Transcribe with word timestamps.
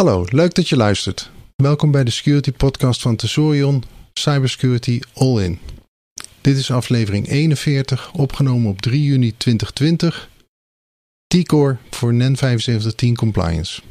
Hallo, 0.00 0.24
leuk 0.28 0.54
dat 0.54 0.68
je 0.68 0.76
luistert. 0.76 1.30
Welkom 1.56 1.90
bij 1.90 2.04
de 2.04 2.10
Security 2.10 2.52
Podcast 2.52 3.00
van 3.00 3.16
Tesorion, 3.16 3.84
Cybersecurity 4.12 5.00
All 5.14 5.42
In. 5.42 5.58
Dit 6.40 6.56
is 6.56 6.70
aflevering 6.70 7.28
41, 7.28 8.12
opgenomen 8.12 8.70
op 8.70 8.80
3 8.80 9.02
juni 9.02 9.36
2020. 9.36 10.28
T-Core 11.26 11.76
voor 11.90 12.14
NEN 12.14 12.36
7510 12.36 13.16
Compliance. 13.16 13.82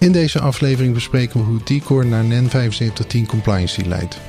In 0.00 0.12
deze 0.12 0.40
aflevering 0.40 0.94
bespreken 0.94 1.40
we 1.40 1.46
hoe 1.46 1.62
T-Core 1.62 2.04
naar 2.04 2.24
NEN 2.24 2.50
7510 2.50 3.26
Compliance 3.26 3.86
leidt. 3.86 4.20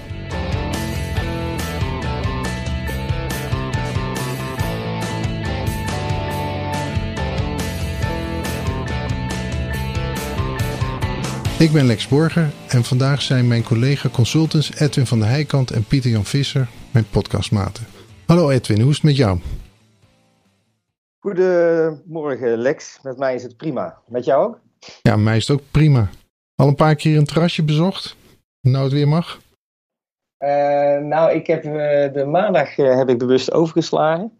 Ik 11.59 11.72
ben 11.72 11.86
Lex 11.86 12.08
Borger 12.08 12.52
en 12.67 12.84
vandaag 12.84 13.22
zijn 13.22 13.48
mijn 13.48 13.64
collega 13.64 14.09
consultants 14.09 14.76
Edwin 14.76 15.08
van 15.08 15.20
der 15.20 15.28
Heijkant 15.28 15.72
en 15.72 15.84
Pieter 15.84 16.12
Jan 16.12 16.26
Visser 16.26 16.67
mijn 16.92 17.06
podcastmaten. 17.09 17.86
Hallo 18.26 18.50
Edwin, 18.50 18.81
hoe 18.81 18.90
is 18.90 18.95
het 18.95 19.06
met 19.06 19.17
jou? 19.17 19.40
Goedemorgen 21.20 22.58
Lex, 22.58 23.00
met 23.03 23.17
mij 23.17 23.36
is 23.36 23.44
het 23.44 23.58
prima. 23.58 23.98
Met 24.08 24.26
jou 24.26 24.45
ook? 24.48 24.59
Ja, 25.02 25.16
mij 25.16 25.38
is 25.38 25.48
het 25.48 25.58
ook 25.58 25.66
prima. 25.71 26.09
Al 26.55 26.67
een 26.67 26.76
paar 26.76 26.95
keer 26.95 27.17
een 27.17 27.26
terrasje 27.26 27.63
bezocht? 27.63 28.16
Nou 28.62 28.84
het 28.84 28.94
weer 28.94 29.08
mag? 29.08 29.41
Uh, 30.44 30.98
nou, 30.98 31.31
ik 31.31 31.48
heb 31.48 31.66
uh, 31.66 31.72
de 32.13 32.26
maandag 32.31 32.77
uh, 32.77 32.98
heb 32.98 33.09
ik 33.09 33.17
bewust 33.17 33.52
overgeslagen. 33.52 34.31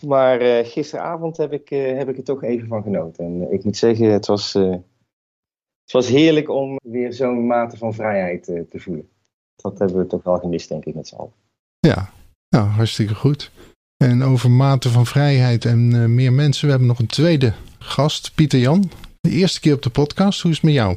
Maar 0.00 0.64
gisteravond 0.64 1.36
heb 1.36 1.52
ik, 1.52 1.68
heb 1.68 2.08
ik 2.08 2.16
er 2.16 2.24
toch 2.24 2.42
even 2.42 2.68
van 2.68 2.82
genoten. 2.82 3.24
En 3.24 3.52
ik 3.52 3.64
moet 3.64 3.76
zeggen, 3.76 4.06
het 4.06 4.26
was, 4.26 4.52
het 4.52 5.92
was 5.92 6.08
heerlijk 6.08 6.50
om 6.50 6.78
weer 6.82 7.12
zo'n 7.12 7.46
mate 7.46 7.76
van 7.76 7.94
vrijheid 7.94 8.44
te 8.44 8.78
voelen. 8.78 9.08
Dat 9.56 9.78
hebben 9.78 9.96
we 9.96 10.06
toch 10.06 10.22
wel 10.22 10.38
gemist, 10.38 10.68
denk 10.68 10.84
ik, 10.84 10.94
met 10.94 11.08
z'n 11.08 11.14
allen. 11.14 11.32
Ja, 11.78 12.10
nou, 12.48 12.66
hartstikke 12.66 13.14
goed. 13.14 13.50
En 13.96 14.22
over 14.22 14.50
mate 14.50 14.88
van 14.88 15.06
vrijheid 15.06 15.64
en 15.64 16.14
meer 16.14 16.32
mensen, 16.32 16.64
we 16.64 16.70
hebben 16.70 16.88
nog 16.88 16.98
een 16.98 17.06
tweede 17.06 17.52
gast, 17.78 18.34
Pieter 18.34 18.58
Jan. 18.58 18.90
De 19.24 19.30
eerste 19.30 19.60
keer 19.60 19.74
op 19.74 19.82
de 19.82 19.90
podcast. 19.90 20.40
Hoe 20.40 20.50
is 20.50 20.56
het 20.56 20.66
met 20.66 20.74
jou? 20.74 20.96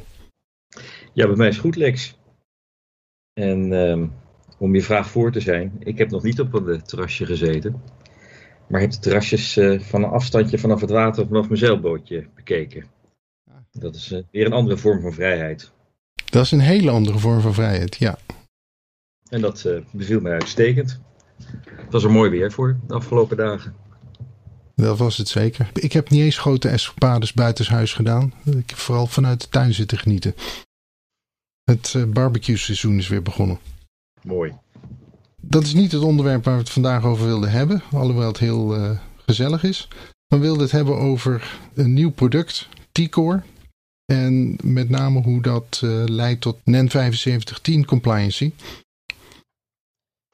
Ja, 1.12 1.26
bij 1.26 1.36
mij 1.36 1.48
is 1.48 1.58
goed, 1.58 1.76
Lex. 1.76 2.18
En 3.32 3.72
um, 3.72 4.12
om 4.58 4.74
je 4.74 4.82
vraag 4.82 5.10
voor 5.10 5.32
te 5.32 5.40
zijn, 5.40 5.76
ik 5.78 5.98
heb 5.98 6.10
nog 6.10 6.22
niet 6.22 6.40
op 6.40 6.54
een 6.54 6.82
terrasje 6.82 7.26
gezeten. 7.26 7.82
Maar 8.68 8.80
heb 8.80 8.90
de 8.90 8.98
terrasjes 8.98 9.56
uh, 9.56 9.80
van 9.80 10.02
een 10.02 10.10
afstandje 10.10 10.58
vanaf 10.58 10.80
het 10.80 10.90
water 10.90 11.26
vanaf 11.26 11.46
mijn 11.46 11.58
zeilbootje 11.58 12.28
bekeken. 12.34 12.86
Dat 13.70 13.94
is 13.94 14.12
uh, 14.12 14.22
weer 14.30 14.46
een 14.46 14.52
andere 14.52 14.76
vorm 14.76 15.00
van 15.00 15.12
vrijheid. 15.12 15.72
Dat 16.24 16.44
is 16.44 16.50
een 16.50 16.60
hele 16.60 16.90
andere 16.90 17.18
vorm 17.18 17.40
van 17.40 17.54
vrijheid, 17.54 17.96
ja. 17.96 18.18
En 19.28 19.40
dat 19.40 19.64
uh, 19.66 19.80
beviel 19.90 20.20
mij 20.20 20.32
uitstekend. 20.32 21.00
Het 21.64 21.92
was 21.92 22.04
er 22.04 22.10
mooi 22.10 22.30
weer 22.30 22.52
voor 22.52 22.78
de 22.86 22.94
afgelopen 22.94 23.36
dagen. 23.36 23.87
Dat 24.82 24.98
was 24.98 25.16
het 25.16 25.28
zeker. 25.28 25.70
Ik 25.74 25.92
heb 25.92 26.10
niet 26.10 26.20
eens 26.20 26.38
grote 26.38 26.68
escapades 26.68 27.32
buitenshuis 27.32 27.92
gedaan. 27.92 28.32
Ik 28.44 28.70
heb 28.70 28.78
vooral 28.78 29.06
vanuit 29.06 29.40
de 29.40 29.48
tuin 29.48 29.74
zitten 29.74 29.98
genieten. 29.98 30.34
Het 31.64 31.94
uh, 31.96 32.04
barbecue 32.04 32.56
seizoen 32.56 32.98
is 32.98 33.08
weer 33.08 33.22
begonnen. 33.22 33.58
Mooi. 34.22 34.52
Dat 35.42 35.62
is 35.62 35.74
niet 35.74 35.92
het 35.92 36.02
onderwerp 36.02 36.44
waar 36.44 36.54
we 36.54 36.60
het 36.60 36.70
vandaag 36.70 37.04
over 37.04 37.26
wilden 37.26 37.50
hebben. 37.50 37.82
Alhoewel 37.92 38.26
het 38.26 38.38
heel 38.38 38.76
uh, 38.76 38.98
gezellig 39.26 39.62
is. 39.62 39.88
We 40.26 40.38
wilden 40.38 40.62
het 40.62 40.72
hebben 40.72 40.96
over 40.96 41.58
een 41.74 41.92
nieuw 41.92 42.10
product, 42.10 42.68
T-Core. 42.92 43.42
En 44.04 44.58
met 44.62 44.88
name 44.88 45.22
hoe 45.22 45.42
dat 45.42 45.80
uh, 45.84 46.04
leidt 46.04 46.40
tot 46.40 46.56
NEN 46.64 46.90
7510 46.90 47.84
compliancy. 47.84 48.52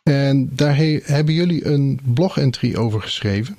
En 0.03 0.57
daar 0.57 0.77
he 0.77 1.01
hebben 1.03 1.35
jullie 1.35 1.67
een 1.67 2.01
blog 2.05 2.39
entry 2.39 2.77
over 2.77 3.03
geschreven. 3.03 3.57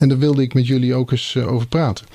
En 0.00 0.08
daar 0.08 0.18
wilde 0.18 0.42
ik 0.42 0.54
met 0.54 0.66
jullie 0.66 0.94
ook 0.94 1.10
eens 1.10 1.34
uh, 1.34 1.52
over 1.52 1.66
praten. 1.66 2.06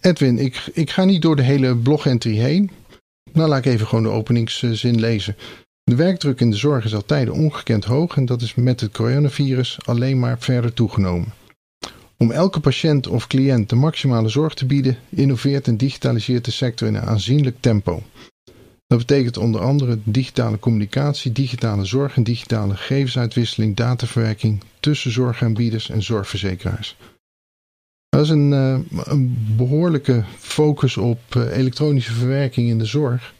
Edwin, 0.00 0.38
ik, 0.38 0.70
ik 0.72 0.90
ga 0.90 1.04
niet 1.04 1.22
door 1.22 1.36
de 1.36 1.42
hele 1.42 1.76
blog-entry 1.76 2.36
heen. 2.36 2.70
Nou, 3.32 3.48
laat 3.48 3.58
ik 3.58 3.72
even 3.72 3.86
gewoon 3.86 4.04
de 4.04 4.10
openingszin 4.10 5.00
lezen. 5.00 5.36
De 5.82 5.94
werkdruk 5.94 6.40
in 6.40 6.50
de 6.50 6.56
zorg 6.56 6.84
is 6.84 6.94
al 6.94 7.04
tijden 7.04 7.34
ongekend 7.34 7.84
hoog 7.84 8.16
en 8.16 8.26
dat 8.26 8.42
is 8.42 8.54
met 8.54 8.80
het 8.80 8.92
coronavirus 8.92 9.78
alleen 9.84 10.18
maar 10.18 10.38
verder 10.38 10.72
toegenomen. 10.72 11.32
Om 12.16 12.30
elke 12.30 12.60
patiënt 12.60 13.06
of 13.06 13.26
cliënt 13.26 13.68
de 13.68 13.76
maximale 13.76 14.28
zorg 14.28 14.54
te 14.54 14.66
bieden, 14.66 14.98
innoveert 15.08 15.66
en 15.66 15.76
digitaliseert 15.76 16.44
de 16.44 16.50
sector 16.50 16.88
in 16.88 16.94
een 16.94 17.02
aanzienlijk 17.02 17.56
tempo. 17.60 18.02
Dat 18.90 18.98
betekent 18.98 19.36
onder 19.36 19.60
andere 19.60 19.98
digitale 20.04 20.58
communicatie, 20.58 21.32
digitale 21.32 21.84
zorg 21.84 22.16
en 22.16 22.22
digitale 22.22 22.76
gegevensuitwisseling, 22.76 23.76
dataverwerking 23.76 24.62
tussen 24.80 25.10
zorgaanbieders 25.10 25.90
en 25.90 26.02
zorgverzekeraars. 26.02 26.96
Dat 28.08 28.20
is 28.20 28.28
een, 28.28 28.50
een 29.04 29.54
behoorlijke 29.56 30.24
focus 30.38 30.96
op 30.96 31.18
uh, 31.36 31.56
elektronische 31.56 32.12
verwerking 32.12 32.68
in 32.68 32.78
de 32.78 32.84
zorg. 32.84 33.34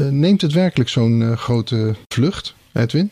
Uh, 0.00 0.08
neemt 0.08 0.40
het 0.40 0.52
werkelijk 0.52 0.90
zo'n 0.90 1.36
grote 1.36 1.94
vlucht, 2.14 2.54
Edwin? 2.72 3.10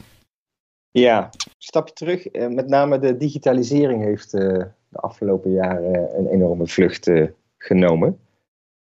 Ja, 0.90 1.30
stapje 1.58 1.94
terug. 1.94 2.30
met 2.32 2.68
name 2.68 2.98
de 2.98 3.16
digitalisering 3.16 4.04
heeft 4.04 4.30
de 4.30 4.68
afgelopen 4.92 5.52
jaren 5.52 6.18
een 6.18 6.26
enorme 6.26 6.66
vlucht 6.66 7.10
genomen. 7.58 8.18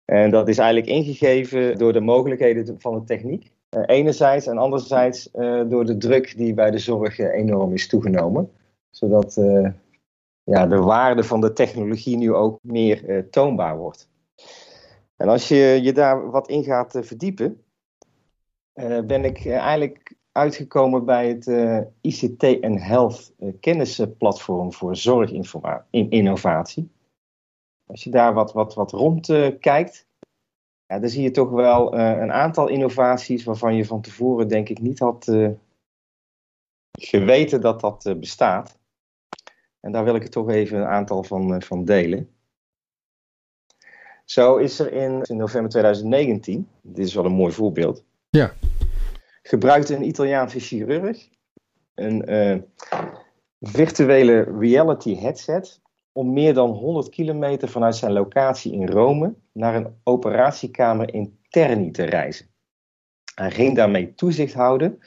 En 0.06 0.32
dat 0.32 0.48
is 0.48 0.58
eigenlijk 0.58 0.90
ingegeven 0.90 1.78
door 1.78 1.94
de 1.94 2.00
mogelijkheden 2.00 2.80
van 2.80 2.94
de 2.94 3.04
techniek. 3.04 3.52
Uh, 3.78 3.84
enerzijds 3.86 4.48
en 4.48 4.58
anderzijds 4.58 5.30
uh, 5.36 5.70
door 5.70 5.86
de 5.86 5.98
druk 5.98 6.38
die 6.38 6.54
bij 6.54 6.72
de 6.72 6.78
zorg 6.78 7.20
uh, 7.20 7.34
enorm 7.34 7.74
is 7.74 7.88
toegenomen. 7.88 8.52
Zodat 8.90 9.34
ja, 10.44 10.68
de 10.68 10.80
waarde 10.80 11.24
van 11.24 11.42
de 11.42 11.54
technologie 11.54 12.18
nu 12.18 12.34
ook 12.34 12.60
meer 12.62 13.30
toonbaar 13.30 13.78
wordt. 13.78 14.10
En 15.16 15.28
als 15.28 15.48
je 15.48 15.80
je 15.82 15.94
daar 15.94 16.32
wat 16.32 16.50
in 16.50 16.64
gaat 16.64 17.00
verdiepen, 17.02 17.64
ben 19.06 19.26
ik 19.26 19.46
eigenlijk 19.46 20.16
uitgekomen 20.32 21.06
bij 21.06 21.28
het 21.28 21.48
ICT 22.02 22.44
en 22.44 22.78
Health 22.78 23.34
kennisplatform 23.60 24.74
voor 24.74 24.96
zorginnovatie. 24.96 26.92
Als 27.92 28.04
je 28.04 28.10
daar 28.10 28.34
wat, 28.34 28.54
wat, 28.54 28.74
wat 28.74 28.92
rond 28.92 29.30
uh, 29.30 29.60
kijkt, 29.60 30.08
ja, 30.86 31.00
dan 31.00 31.10
zie 31.10 31.24
je 31.24 31.32
toch 31.32 31.50
wel 31.50 31.98
uh, 31.98 32.10
een 32.10 32.32
aantal 32.32 32.68
innovaties 32.68 33.44
waarvan 33.44 33.76
je 33.76 33.86
van 33.86 34.02
tevoren 34.02 34.48
denk 34.48 34.70
ik 34.70 34.80
niet 34.80 35.00
had 35.00 35.28
uh, 35.28 35.50
geweten 36.92 37.62
dat 37.62 37.80
dat 37.80 38.16
bestaat. 38.20 38.80
En 39.80 39.92
daar 39.92 40.04
wil 40.04 40.16
ik 40.16 40.24
er 40.24 40.30
toch 40.30 40.50
even 40.50 40.78
een 40.78 40.88
aantal 40.88 41.24
van, 41.24 41.62
van 41.62 41.86
delen. 41.86 42.30
Zo 44.26 44.58
is 44.58 44.80
er 44.80 44.94
in, 44.94 45.22
in 45.22 45.38
november 45.38 45.72
2019, 45.72 46.70
dit 46.82 47.06
is 47.06 47.14
wel 47.14 47.26
een 47.26 47.32
mooi 47.32 47.54
voorbeeld, 47.54 48.04
ja. 48.30 48.54
gebruikte 49.42 49.96
een 49.96 50.08
Italiaanse 50.08 50.60
chirurg 50.60 51.30
een 51.94 52.66
virtuele 53.60 54.42
reality 54.60 55.16
headset 55.16 55.82
om 56.12 56.34
meer 56.34 56.54
dan 56.54 56.70
100 56.70 57.10
kilometer 57.10 57.70
vanuit 57.70 57.96
zijn 57.96 58.12
locatie 58.12 58.72
in 58.72 58.88
Rome 58.88 59.36
naar 59.52 59.76
een 59.76 59.96
operatiekamer 60.04 61.14
in 61.14 61.40
Terni 61.50 61.92
te 61.92 62.04
reizen. 62.04 62.46
Hij 63.36 63.52
ging 63.52 63.76
daarmee 63.76 64.14
toezicht 64.14 64.54
houden 64.54 65.00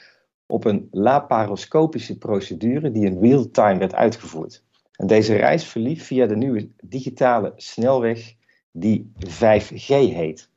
op 0.45 0.65
een 0.65 0.87
laparoscopische 0.91 2.17
procedure 2.17 2.91
die 2.91 3.05
in 3.05 3.19
real-time 3.19 3.79
werd 3.79 3.95
uitgevoerd. 3.95 4.63
En 4.91 5.07
deze 5.07 5.35
reis 5.35 5.65
verliep 5.65 5.99
via 5.99 6.25
de 6.25 6.35
nieuwe 6.35 6.71
digitale 6.83 7.53
snelweg 7.55 8.35
die 8.71 9.11
5G 9.27 9.87
heet. 9.87 10.49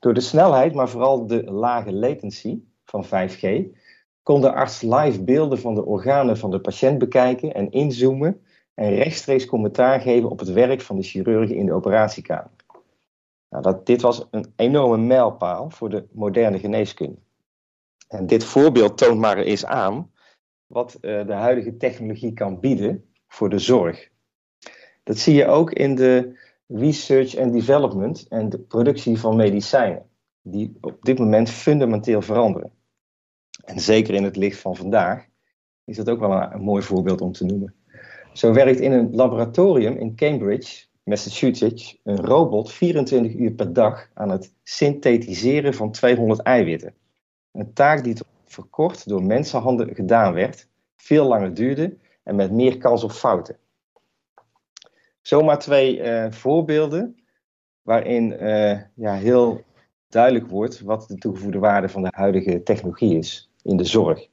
Door 0.00 0.14
de 0.14 0.20
snelheid, 0.20 0.74
maar 0.74 0.88
vooral 0.88 1.26
de 1.26 1.44
lage 1.44 1.92
latency 1.92 2.60
van 2.84 3.04
5G, 3.04 3.64
kon 4.22 4.40
de 4.40 4.52
arts 4.52 4.82
live 4.82 5.22
beelden 5.22 5.58
van 5.58 5.74
de 5.74 5.84
organen 5.84 6.36
van 6.36 6.50
de 6.50 6.60
patiënt 6.60 6.98
bekijken 6.98 7.54
en 7.54 7.70
inzoomen 7.70 8.40
en 8.80 8.94
rechtstreeks 8.94 9.46
commentaar 9.46 10.00
geven 10.00 10.30
op 10.30 10.38
het 10.38 10.52
werk 10.52 10.80
van 10.80 10.96
de 10.96 11.02
chirurgen 11.02 11.56
in 11.56 11.66
de 11.66 11.72
operatiekamer. 11.72 12.50
Nou, 13.48 13.62
dat, 13.62 13.86
dit 13.86 14.00
was 14.00 14.26
een 14.30 14.52
enorme 14.56 14.96
mijlpaal 14.96 15.70
voor 15.70 15.90
de 15.90 16.06
moderne 16.12 16.58
geneeskunde. 16.58 17.18
En 18.08 18.26
dit 18.26 18.44
voorbeeld 18.44 18.98
toont 18.98 19.18
maar 19.18 19.38
eens 19.38 19.64
aan 19.64 20.10
wat 20.66 20.98
uh, 21.00 21.26
de 21.26 21.32
huidige 21.32 21.76
technologie 21.76 22.32
kan 22.32 22.60
bieden 22.60 23.04
voor 23.26 23.48
de 23.48 23.58
zorg. 23.58 24.08
Dat 25.02 25.18
zie 25.18 25.34
je 25.34 25.46
ook 25.46 25.72
in 25.72 25.94
de 25.94 26.38
research 26.66 27.36
and 27.36 27.52
development 27.52 28.26
en 28.28 28.48
de 28.48 28.58
productie 28.58 29.18
van 29.18 29.36
medicijnen, 29.36 30.06
die 30.42 30.78
op 30.80 31.04
dit 31.04 31.18
moment 31.18 31.50
fundamenteel 31.50 32.22
veranderen. 32.22 32.72
En 33.64 33.80
zeker 33.80 34.14
in 34.14 34.24
het 34.24 34.36
licht 34.36 34.58
van 34.58 34.76
vandaag 34.76 35.26
is 35.84 35.96
dat 35.96 36.08
ook 36.08 36.20
wel 36.20 36.42
een 36.42 36.62
mooi 36.62 36.82
voorbeeld 36.82 37.20
om 37.20 37.32
te 37.32 37.44
noemen. 37.44 37.74
Zo 38.32 38.52
werkt 38.52 38.80
in 38.80 38.92
een 38.92 39.14
laboratorium 39.14 39.96
in 39.96 40.16
Cambridge, 40.16 40.86
Massachusetts, 41.02 42.00
een 42.04 42.24
robot 42.24 42.72
24 42.72 43.34
uur 43.34 43.52
per 43.52 43.72
dag 43.72 44.10
aan 44.14 44.30
het 44.30 44.54
synthetiseren 44.62 45.74
van 45.74 45.90
200 45.90 46.40
eiwitten. 46.40 46.94
Een 47.52 47.72
taak 47.72 48.04
die 48.04 48.16
verkort 48.44 49.08
door 49.08 49.22
mensenhanden 49.22 49.94
gedaan 49.94 50.32
werd, 50.32 50.68
veel 50.96 51.26
langer 51.26 51.54
duurde 51.54 51.96
en 52.22 52.34
met 52.34 52.52
meer 52.52 52.78
kans 52.78 53.04
op 53.04 53.10
fouten. 53.10 53.56
Zomaar 55.20 55.58
twee 55.58 55.98
uh, 55.98 56.30
voorbeelden 56.30 57.16
waarin 57.82 58.32
uh, 58.32 58.80
ja, 58.94 59.14
heel 59.14 59.64
duidelijk 60.08 60.50
wordt 60.50 60.80
wat 60.80 61.08
de 61.08 61.14
toegevoegde 61.14 61.58
waarde 61.58 61.88
van 61.88 62.02
de 62.02 62.08
huidige 62.10 62.62
technologie 62.62 63.18
is 63.18 63.50
in 63.62 63.76
de 63.76 63.84
zorg. 63.84 64.28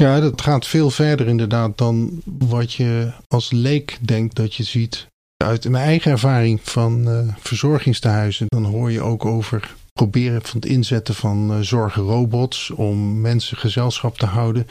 Ja, 0.00 0.20
dat 0.20 0.40
gaat 0.40 0.66
veel 0.66 0.90
verder 0.90 1.26
inderdaad 1.26 1.78
dan 1.78 2.22
wat 2.24 2.72
je 2.72 3.12
als 3.28 3.50
leek 3.50 3.98
denkt 4.00 4.36
dat 4.36 4.54
je 4.54 4.62
ziet. 4.62 5.06
Uit 5.36 5.68
mijn 5.68 5.84
eigen 5.84 6.10
ervaring 6.10 6.60
van 6.62 7.08
uh, 7.08 7.34
verzorgingstehuizen, 7.38 8.46
dan 8.48 8.64
hoor 8.64 8.90
je 8.90 9.00
ook 9.00 9.24
over 9.24 9.74
proberen 9.92 10.42
van 10.42 10.60
het 10.60 10.70
inzetten 10.70 11.14
van 11.14 11.50
uh, 11.50 11.60
zorgrobots 11.60 12.70
om 12.70 13.20
mensen 13.20 13.56
gezelschap 13.56 14.18
te 14.18 14.26
houden, 14.26 14.66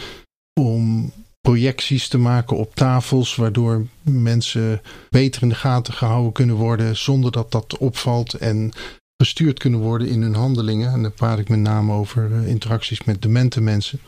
om 0.59 1.11
projecties 1.41 2.07
te 2.07 2.17
maken 2.17 2.57
op 2.57 2.75
tafels, 2.75 3.35
waardoor 3.35 3.85
mensen 4.01 4.81
beter 5.09 5.41
in 5.41 5.49
de 5.49 5.55
gaten 5.55 5.93
gehouden 5.93 6.31
kunnen 6.31 6.55
worden 6.55 6.97
zonder 6.97 7.31
dat 7.31 7.51
dat 7.51 7.77
opvalt 7.77 8.33
en 8.33 8.71
gestuurd 9.17 9.59
kunnen 9.59 9.79
worden 9.79 10.07
in 10.07 10.21
hun 10.21 10.35
handelingen. 10.35 10.91
En 10.91 11.01
dan 11.01 11.13
praat 11.13 11.39
ik 11.39 11.49
met 11.49 11.59
name 11.59 11.93
over 11.93 12.31
uh, 12.31 12.47
interacties 12.47 13.03
met 13.03 13.21
demente 13.21 13.61
mensen. 13.61 13.99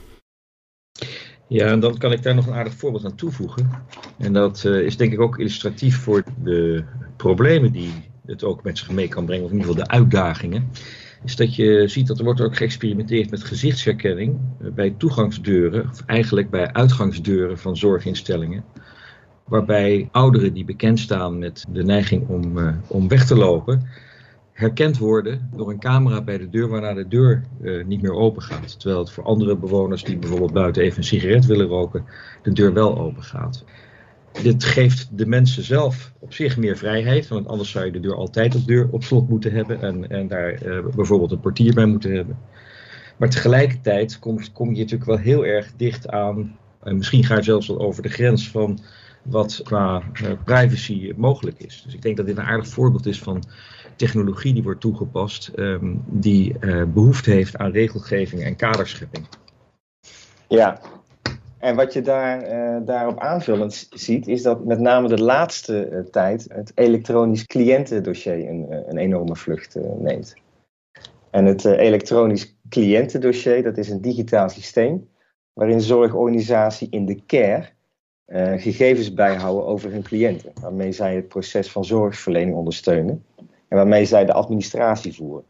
Ja, 1.48 1.65
en 1.65 1.80
dan 1.80 1.98
kan 1.98 2.12
ik 2.12 2.24
daar 2.24 2.36
nog 2.36 2.48
een 2.48 2.53
aardig 2.53 2.74
voorbeeld 2.74 3.06
aan 3.06 3.15
toevoegen. 3.15 3.69
En 4.18 4.33
dat 4.33 4.63
uh, 4.65 4.80
is 4.80 4.98
denk 4.98 5.13
ik 5.13 5.19
ook 5.19 5.39
illustratief 5.39 5.98
voor 5.98 6.24
de 6.44 6.83
problemen 7.18 7.71
die 7.71 7.92
het 8.25 8.44
ook 8.44 8.63
met 8.63 8.77
zich 8.77 8.92
mee 8.92 9.07
kan 9.07 9.25
brengen, 9.25 9.45
of 9.45 9.51
in 9.51 9.57
ieder 9.57 9.71
geval 9.71 9.86
de 9.86 9.94
uitdagingen. 9.94 10.69
Is 11.24 11.36
dat 11.36 11.56
je 11.56 11.88
ziet 11.88 12.07
dat 12.07 12.18
er 12.18 12.24
wordt 12.24 12.42
ook 12.42 12.57
geëxperimenteerd 12.57 13.30
met 13.30 13.44
gezichtsherkenning 13.44 14.39
bij 14.57 14.94
toegangsdeuren, 14.98 15.89
of 15.89 16.03
eigenlijk 16.06 16.50
bij 16.50 16.74
uitgangsdeuren 16.74 17.57
van 17.57 17.77
zorginstellingen. 17.77 18.63
Waarbij 19.44 20.09
ouderen 20.12 20.53
die 20.53 20.65
bekend 20.65 21.00
staan 21.00 21.39
met 21.39 21.65
de 21.69 21.83
neiging 21.83 22.27
om, 22.27 22.57
uh, 22.57 22.74
om 22.88 23.07
weg 23.07 23.25
te 23.25 23.36
lopen, 23.36 23.88
herkend 24.53 24.98
worden 24.98 25.50
door 25.56 25.69
een 25.69 25.80
camera 25.80 26.21
bij 26.21 26.38
de 26.38 26.50
deur 26.50 26.68
waarna 26.68 26.94
de 26.94 27.07
deur 27.07 27.44
uh, 27.62 27.86
niet 27.86 28.01
meer 28.01 28.13
open 28.13 28.42
gaat. 28.42 28.80
Terwijl 28.80 29.01
het 29.01 29.12
voor 29.12 29.24
andere 29.24 29.56
bewoners 29.56 30.03
die 30.03 30.18
bijvoorbeeld 30.18 30.53
buiten 30.53 30.83
even 30.83 30.98
een 30.98 31.03
sigaret 31.03 31.45
willen 31.45 31.68
roken, 31.68 32.06
de 32.42 32.53
deur 32.53 32.74
wel 32.74 32.98
open 32.98 33.24
gaat. 33.24 33.63
Dit 34.44 34.63
geeft 34.63 35.09
de 35.12 35.25
mensen 35.25 35.63
zelf 35.63 36.12
op 36.19 36.33
zich 36.33 36.57
meer 36.57 36.77
vrijheid, 36.77 37.27
want 37.27 37.48
anders 37.48 37.71
zou 37.71 37.86
je 37.86 37.92
de 37.92 38.00
deur 38.00 38.15
altijd 38.15 38.56
op, 38.56 38.68
deur, 38.68 38.88
op 38.92 39.03
slot 39.03 39.30
moeten 39.30 39.51
hebben 39.51 39.81
en, 39.81 40.09
en 40.09 40.27
daar 40.27 40.65
uh, 40.65 40.86
bijvoorbeeld 40.95 41.31
een 41.31 41.39
portier 41.39 41.74
bij 41.74 41.86
moeten 41.86 42.15
hebben. 42.15 42.38
Maar 43.18 43.30
tegelijkertijd 43.30 44.19
kom, 44.19 44.39
je 44.74 44.80
natuurlijk 44.80 45.06
wel 45.06 45.18
heel 45.18 45.45
erg 45.45 45.71
dicht 45.77 46.09
aan, 46.09 46.57
en 46.83 46.98
misschien 46.98 47.24
ga 47.24 47.36
je 47.36 47.44
zelfs 47.44 47.68
wel 47.68 47.80
over 47.80 48.03
de 48.03 48.09
grens 48.09 48.50
van 48.50 48.80
wat 49.24 49.62
qua 49.63 50.03
uh, 50.24 50.31
privacy 50.44 51.13
mogelijk 51.15 51.59
is. 51.59 51.81
Dus 51.86 51.94
ik 51.94 52.01
denk 52.01 52.18
dat 52.18 52.25
dit 52.25 52.38
een 52.38 52.44
aardig 52.44 52.68
voorbeeld 52.68 53.06
is 53.06 53.19
van 53.19 53.44
technologie 54.01 54.53
die 54.53 54.63
wordt 54.63 54.81
toegepast, 54.81 55.51
um, 55.56 56.03
die 56.07 56.56
uh, 56.59 56.83
behoefte 56.94 57.31
heeft 57.31 57.57
aan 57.57 57.71
regelgeving 57.71 58.44
en 58.44 58.56
kaderschepping. 58.56 59.27
Ja, 60.48 60.81
en 61.57 61.75
wat 61.75 61.94
je 61.94 62.01
daar, 62.01 62.38
uh, 62.44 62.86
daarop 62.86 63.19
aanvullend 63.19 63.88
ziet, 63.89 64.27
is 64.27 64.42
dat 64.42 64.65
met 64.65 64.80
name 64.80 65.07
de 65.07 65.21
laatste 65.21 65.89
uh, 65.89 66.00
tijd 66.00 66.45
het 66.50 66.71
elektronisch 66.75 67.45
cliëntendossier 67.45 68.50
een, 68.50 68.65
een 68.89 68.98
enorme 68.98 69.36
vlucht 69.36 69.77
neemt. 70.00 70.33
En 71.31 71.45
het 71.45 71.65
elektronisch 71.65 72.57
cliëntendossier, 72.69 73.63
dat 73.63 73.77
is 73.77 73.89
een 73.89 74.01
digitaal 74.01 74.50
systeem 74.50 75.09
waarin 75.53 75.81
zorgorganisatie 75.81 76.88
in 76.89 77.06
de 77.06 77.25
care 77.25 77.69
gegevens 78.57 79.13
bijhouden 79.13 79.65
over 79.65 79.92
hun 79.92 80.03
cliënten, 80.03 80.51
waarmee 80.62 80.92
zij 80.92 81.15
het 81.15 81.27
proces 81.27 81.71
van 81.71 81.86
zorgverlening 81.86 82.56
ondersteunen 82.56 83.24
en 83.72 83.78
waarmee 83.78 84.06
zij 84.06 84.26
de 84.26 84.34
administratie 84.34 85.16
voeren. 85.16 85.46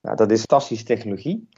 Nou, 0.00 0.16
dat 0.16 0.30
is 0.30 0.38
fantastische 0.38 0.84
technologie. 0.84 1.48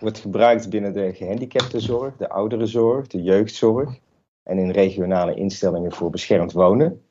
Wordt 0.00 0.18
gebruikt 0.18 0.70
binnen 0.70 0.92
de 0.92 1.14
gehandicaptenzorg, 1.14 2.16
de 2.16 2.28
ouderenzorg, 2.28 3.06
de 3.06 3.22
jeugdzorg 3.22 3.98
en 4.42 4.58
in 4.58 4.70
regionale 4.70 5.34
instellingen 5.34 5.92
voor 5.92 6.10
beschermd 6.10 6.52
wonen. 6.52 7.04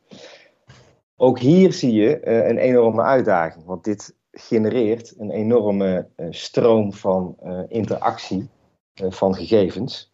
Ook 1.15 1.39
hier 1.39 1.73
zie 1.73 1.93
je 1.93 2.21
uh, 2.23 2.47
een 2.47 2.57
enorme 2.57 3.01
uitdaging, 3.01 3.65
want 3.65 3.83
dit 3.83 4.15
genereert 4.31 5.13
een 5.17 5.31
enorme 5.31 6.07
uh, 6.15 6.27
stroom 6.29 6.93
van 6.93 7.37
uh, 7.43 7.61
interactie 7.67 8.49
van 8.93 9.35
gegevens. 9.35 10.13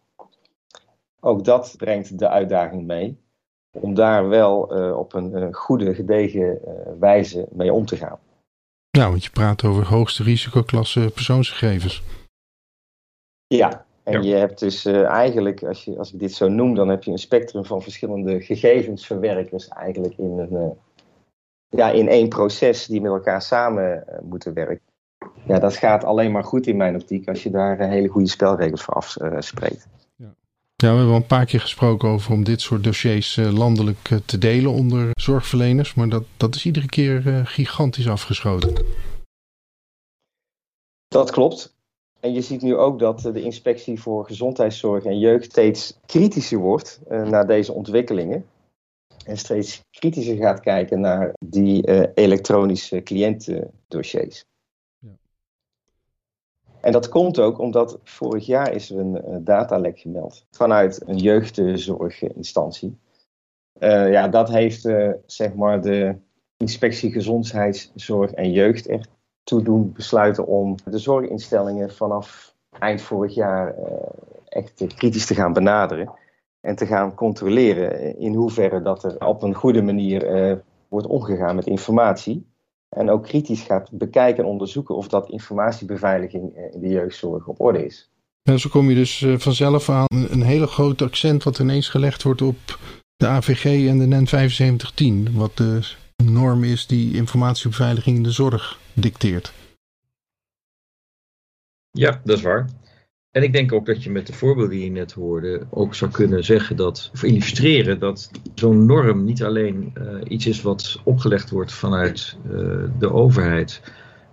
Ook 1.20 1.44
dat 1.44 1.74
brengt 1.76 2.18
de 2.18 2.28
uitdaging 2.28 2.86
mee 2.86 3.24
om 3.80 3.94
daar 3.94 4.28
wel 4.28 4.78
uh, 4.78 4.98
op 4.98 5.14
een 5.14 5.32
uh, 5.32 5.46
goede, 5.50 5.94
gedegen 5.94 6.40
uh, 6.40 6.72
wijze 7.00 7.46
mee 7.50 7.72
om 7.72 7.86
te 7.86 7.96
gaan. 7.96 8.18
Ja, 8.90 9.08
want 9.08 9.24
je 9.24 9.30
praat 9.30 9.64
over 9.64 9.86
hoogste 9.86 10.22
risicoklasse 10.22 11.10
persoonsgegevens. 11.14 12.02
Ja, 13.46 13.84
en 14.02 14.22
ja. 14.22 14.28
je 14.28 14.34
hebt 14.34 14.58
dus 14.58 14.84
eigenlijk, 14.84 15.62
als, 15.62 15.84
je, 15.84 15.98
als 15.98 16.12
ik 16.12 16.18
dit 16.18 16.34
zo 16.34 16.48
noem, 16.48 16.74
dan 16.74 16.88
heb 16.88 17.02
je 17.02 17.10
een 17.10 17.18
spectrum 17.18 17.64
van 17.64 17.82
verschillende 17.82 18.40
gegevensverwerkers 18.40 19.68
eigenlijk 19.68 20.18
in, 20.18 20.38
een, 20.38 20.78
ja, 21.68 21.90
in 21.90 22.08
één 22.08 22.28
proces 22.28 22.86
die 22.86 23.00
met 23.00 23.10
elkaar 23.10 23.42
samen 23.42 24.04
moeten 24.22 24.54
werken. 24.54 24.80
Ja, 25.46 25.58
dat 25.58 25.76
gaat 25.76 26.04
alleen 26.04 26.32
maar 26.32 26.44
goed 26.44 26.66
in 26.66 26.76
mijn 26.76 26.94
optiek 26.94 27.28
als 27.28 27.42
je 27.42 27.50
daar 27.50 27.88
hele 27.88 28.08
goede 28.08 28.28
spelregels 28.28 28.82
voor 28.82 28.94
afspreekt. 28.94 29.88
Ja, 30.82 30.90
we 30.90 30.96
hebben 30.96 31.14
al 31.14 31.20
een 31.20 31.26
paar 31.26 31.46
keer 31.46 31.60
gesproken 31.60 32.08
over 32.08 32.32
om 32.32 32.44
dit 32.44 32.60
soort 32.60 32.84
dossiers 32.84 33.36
uh, 33.36 33.52
landelijk 33.52 34.10
uh, 34.10 34.18
te 34.24 34.38
delen 34.38 34.70
onder 34.70 35.10
zorgverleners. 35.12 35.94
Maar 35.94 36.08
dat, 36.08 36.24
dat 36.36 36.54
is 36.54 36.66
iedere 36.66 36.86
keer 36.86 37.26
uh, 37.26 37.40
gigantisch 37.46 38.08
afgeschoten. 38.08 38.86
Dat 41.08 41.30
klopt. 41.30 41.74
En 42.20 42.32
je 42.32 42.40
ziet 42.40 42.62
nu 42.62 42.76
ook 42.76 42.98
dat 42.98 43.20
de 43.20 43.42
inspectie 43.42 44.00
voor 44.00 44.24
gezondheidszorg 44.24 45.04
en 45.04 45.18
jeugd 45.18 45.44
steeds 45.44 45.98
kritischer 46.06 46.58
wordt 46.58 47.00
naar 47.08 47.46
deze 47.46 47.72
ontwikkelingen. 47.72 48.46
En 49.24 49.36
steeds 49.36 49.80
kritischer 49.90 50.36
gaat 50.36 50.60
kijken 50.60 51.00
naar 51.00 51.32
die 51.38 52.14
elektronische 52.14 53.02
cliëntendossiers. 53.02 54.44
En 56.86 56.92
dat 56.92 57.08
komt 57.08 57.40
ook 57.40 57.58
omdat 57.58 57.98
vorig 58.02 58.46
jaar 58.46 58.72
is 58.72 58.90
er 58.90 58.98
een 58.98 59.14
uh, 59.14 59.36
datalek 59.40 59.98
gemeld 59.98 60.46
vanuit 60.50 61.02
een 61.06 61.16
jeugdzorginstantie. 61.16 62.98
Uh, 63.78 64.10
ja, 64.10 64.28
dat 64.28 64.48
heeft 64.48 64.84
uh, 64.84 65.12
zeg 65.26 65.54
maar 65.54 65.80
de 65.80 66.16
inspectie 66.56 67.12
gezondheidszorg 67.12 68.32
en 68.32 68.50
jeugd 68.50 68.86
echt 68.86 69.08
toe 69.42 69.62
doen 69.62 69.92
besluiten 69.92 70.46
om 70.46 70.74
de 70.84 70.98
zorginstellingen 70.98 71.94
vanaf 71.94 72.54
eind 72.78 73.00
vorig 73.02 73.34
jaar 73.34 73.74
echt 74.48 74.84
kritisch 74.94 75.26
te 75.26 75.34
gaan 75.34 75.52
benaderen. 75.52 76.12
En 76.60 76.76
te 76.76 76.86
gaan 76.86 77.14
controleren 77.14 78.18
in 78.18 78.34
hoeverre 78.34 78.82
dat 78.82 79.04
er 79.04 79.26
op 79.26 79.42
een 79.42 79.54
goede 79.54 79.82
manier 79.82 80.60
wordt 80.88 81.06
omgegaan 81.06 81.56
met 81.56 81.66
informatie. 81.66 82.46
En 82.88 83.10
ook 83.10 83.22
kritisch 83.22 83.62
gaat 83.62 83.90
bekijken 83.92 84.44
en 84.44 84.50
onderzoeken 84.50 84.96
of 84.96 85.08
dat 85.08 85.30
informatiebeveiliging 85.30 86.56
in 86.72 86.80
de 86.80 86.88
jeugdzorg 86.88 87.46
op 87.46 87.60
orde 87.60 87.86
is. 87.86 88.10
En 88.42 88.58
zo 88.58 88.68
kom 88.68 88.88
je 88.88 88.94
dus 88.94 89.26
vanzelf 89.36 89.88
aan 89.88 90.06
een 90.10 90.42
hele 90.42 90.66
groot 90.66 91.02
accent 91.02 91.42
wat 91.42 91.58
ineens 91.58 91.88
gelegd 91.88 92.22
wordt 92.22 92.42
op 92.42 92.78
de 93.16 93.26
AVG 93.26 93.88
en 93.88 93.98
de 93.98 94.06
NEN 94.06 94.26
7510. 94.26 95.36
Wat 95.36 95.56
de 95.56 95.80
norm 96.24 96.64
is 96.64 96.86
die 96.86 97.14
informatiebeveiliging 97.14 98.16
in 98.16 98.22
de 98.22 98.30
zorg 98.30 98.78
dicteert. 98.92 99.52
Ja, 101.90 102.20
dat 102.24 102.36
is 102.36 102.42
waar. 102.42 102.68
En 103.36 103.42
ik 103.42 103.52
denk 103.52 103.72
ook 103.72 103.86
dat 103.86 104.02
je 104.02 104.10
met 104.10 104.26
de 104.26 104.32
voorbeelden 104.32 104.70
die 104.70 104.84
je 104.84 104.90
net 104.90 105.12
hoorde 105.12 105.66
ook 105.70 105.94
zou 105.94 106.10
kunnen 106.10 106.44
zeggen 106.44 106.76
dat, 106.76 107.10
of 107.12 107.22
illustreren 107.22 107.98
dat 107.98 108.30
zo'n 108.54 108.86
norm 108.86 109.24
niet 109.24 109.42
alleen 109.42 109.92
uh, 109.98 110.04
iets 110.28 110.46
is 110.46 110.62
wat 110.62 111.00
opgelegd 111.04 111.50
wordt 111.50 111.72
vanuit 111.72 112.36
uh, 112.50 112.82
de 112.98 113.12
overheid, 113.12 113.80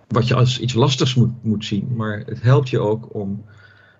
wat 0.08 0.28
je 0.28 0.34
als 0.34 0.60
iets 0.60 0.74
lastigs 0.74 1.14
moet, 1.14 1.30
moet 1.42 1.64
zien, 1.64 1.88
maar 1.96 2.22
het 2.26 2.42
helpt 2.42 2.68
je 2.68 2.78
ook 2.78 3.14
om 3.14 3.44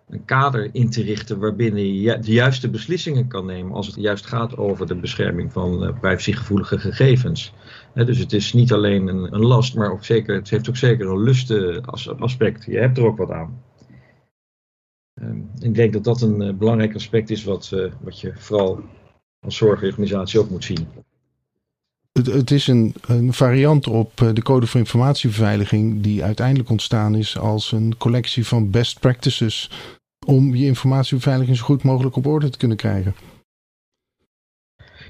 een 0.08 0.24
kader 0.24 0.68
in 0.72 0.90
te 0.90 1.02
richten 1.02 1.38
waarbinnen 1.38 1.94
je 1.94 2.18
de 2.18 2.32
juiste 2.32 2.70
beslissingen 2.70 3.28
kan 3.28 3.46
nemen 3.46 3.72
als 3.72 3.86
het 3.86 3.96
juist 3.96 4.26
gaat 4.26 4.56
over 4.56 4.86
de 4.86 4.96
bescherming 4.96 5.52
van 5.52 5.82
uh, 5.82 6.00
privacygevoelige 6.00 6.78
gegevens. 6.78 7.52
Dus 7.94 8.18
het 8.18 8.32
is 8.32 8.52
niet 8.52 8.72
alleen 8.72 9.08
een, 9.08 9.34
een 9.34 9.46
last, 9.46 9.74
maar 9.74 9.92
ook 9.92 10.04
zeker, 10.04 10.34
het 10.34 10.50
heeft 10.50 10.68
ook 10.68 10.76
zeker 10.76 11.06
een 11.06 11.22
lustenaspect. 11.22 12.64
Je 12.64 12.78
hebt 12.78 12.98
er 12.98 13.06
ook 13.06 13.18
wat 13.18 13.30
aan. 13.30 13.62
Ik 15.58 15.74
denk 15.74 15.92
dat 15.92 16.04
dat 16.04 16.22
een 16.22 16.58
belangrijk 16.58 16.94
aspect 16.94 17.30
is 17.30 17.44
wat, 17.44 17.72
wat 18.00 18.20
je 18.20 18.32
vooral 18.36 18.82
als 19.40 19.56
zorgorganisatie 19.56 20.40
ook 20.40 20.50
moet 20.50 20.64
zien. 20.64 20.88
Het, 22.12 22.26
het 22.26 22.50
is 22.50 22.66
een, 22.66 22.94
een, 23.06 23.32
variant 23.32 23.86
op 23.86 24.16
de 24.16 24.42
Code 24.42 24.66
voor 24.66 24.80
Informatiebeveiliging, 24.80 26.02
die 26.02 26.24
uiteindelijk 26.24 26.70
ontstaan 26.70 27.14
is 27.14 27.38
als 27.38 27.72
een 27.72 27.96
collectie 27.98 28.46
van 28.46 28.70
best 28.70 29.00
practices 29.00 29.70
om 30.26 30.54
je 30.54 30.66
informatiebeveiliging 30.66 31.56
zo 31.56 31.64
goed 31.64 31.82
mogelijk 31.82 32.16
op 32.16 32.26
orde 32.26 32.50
te 32.50 32.58
kunnen 32.58 32.76
krijgen. 32.76 33.14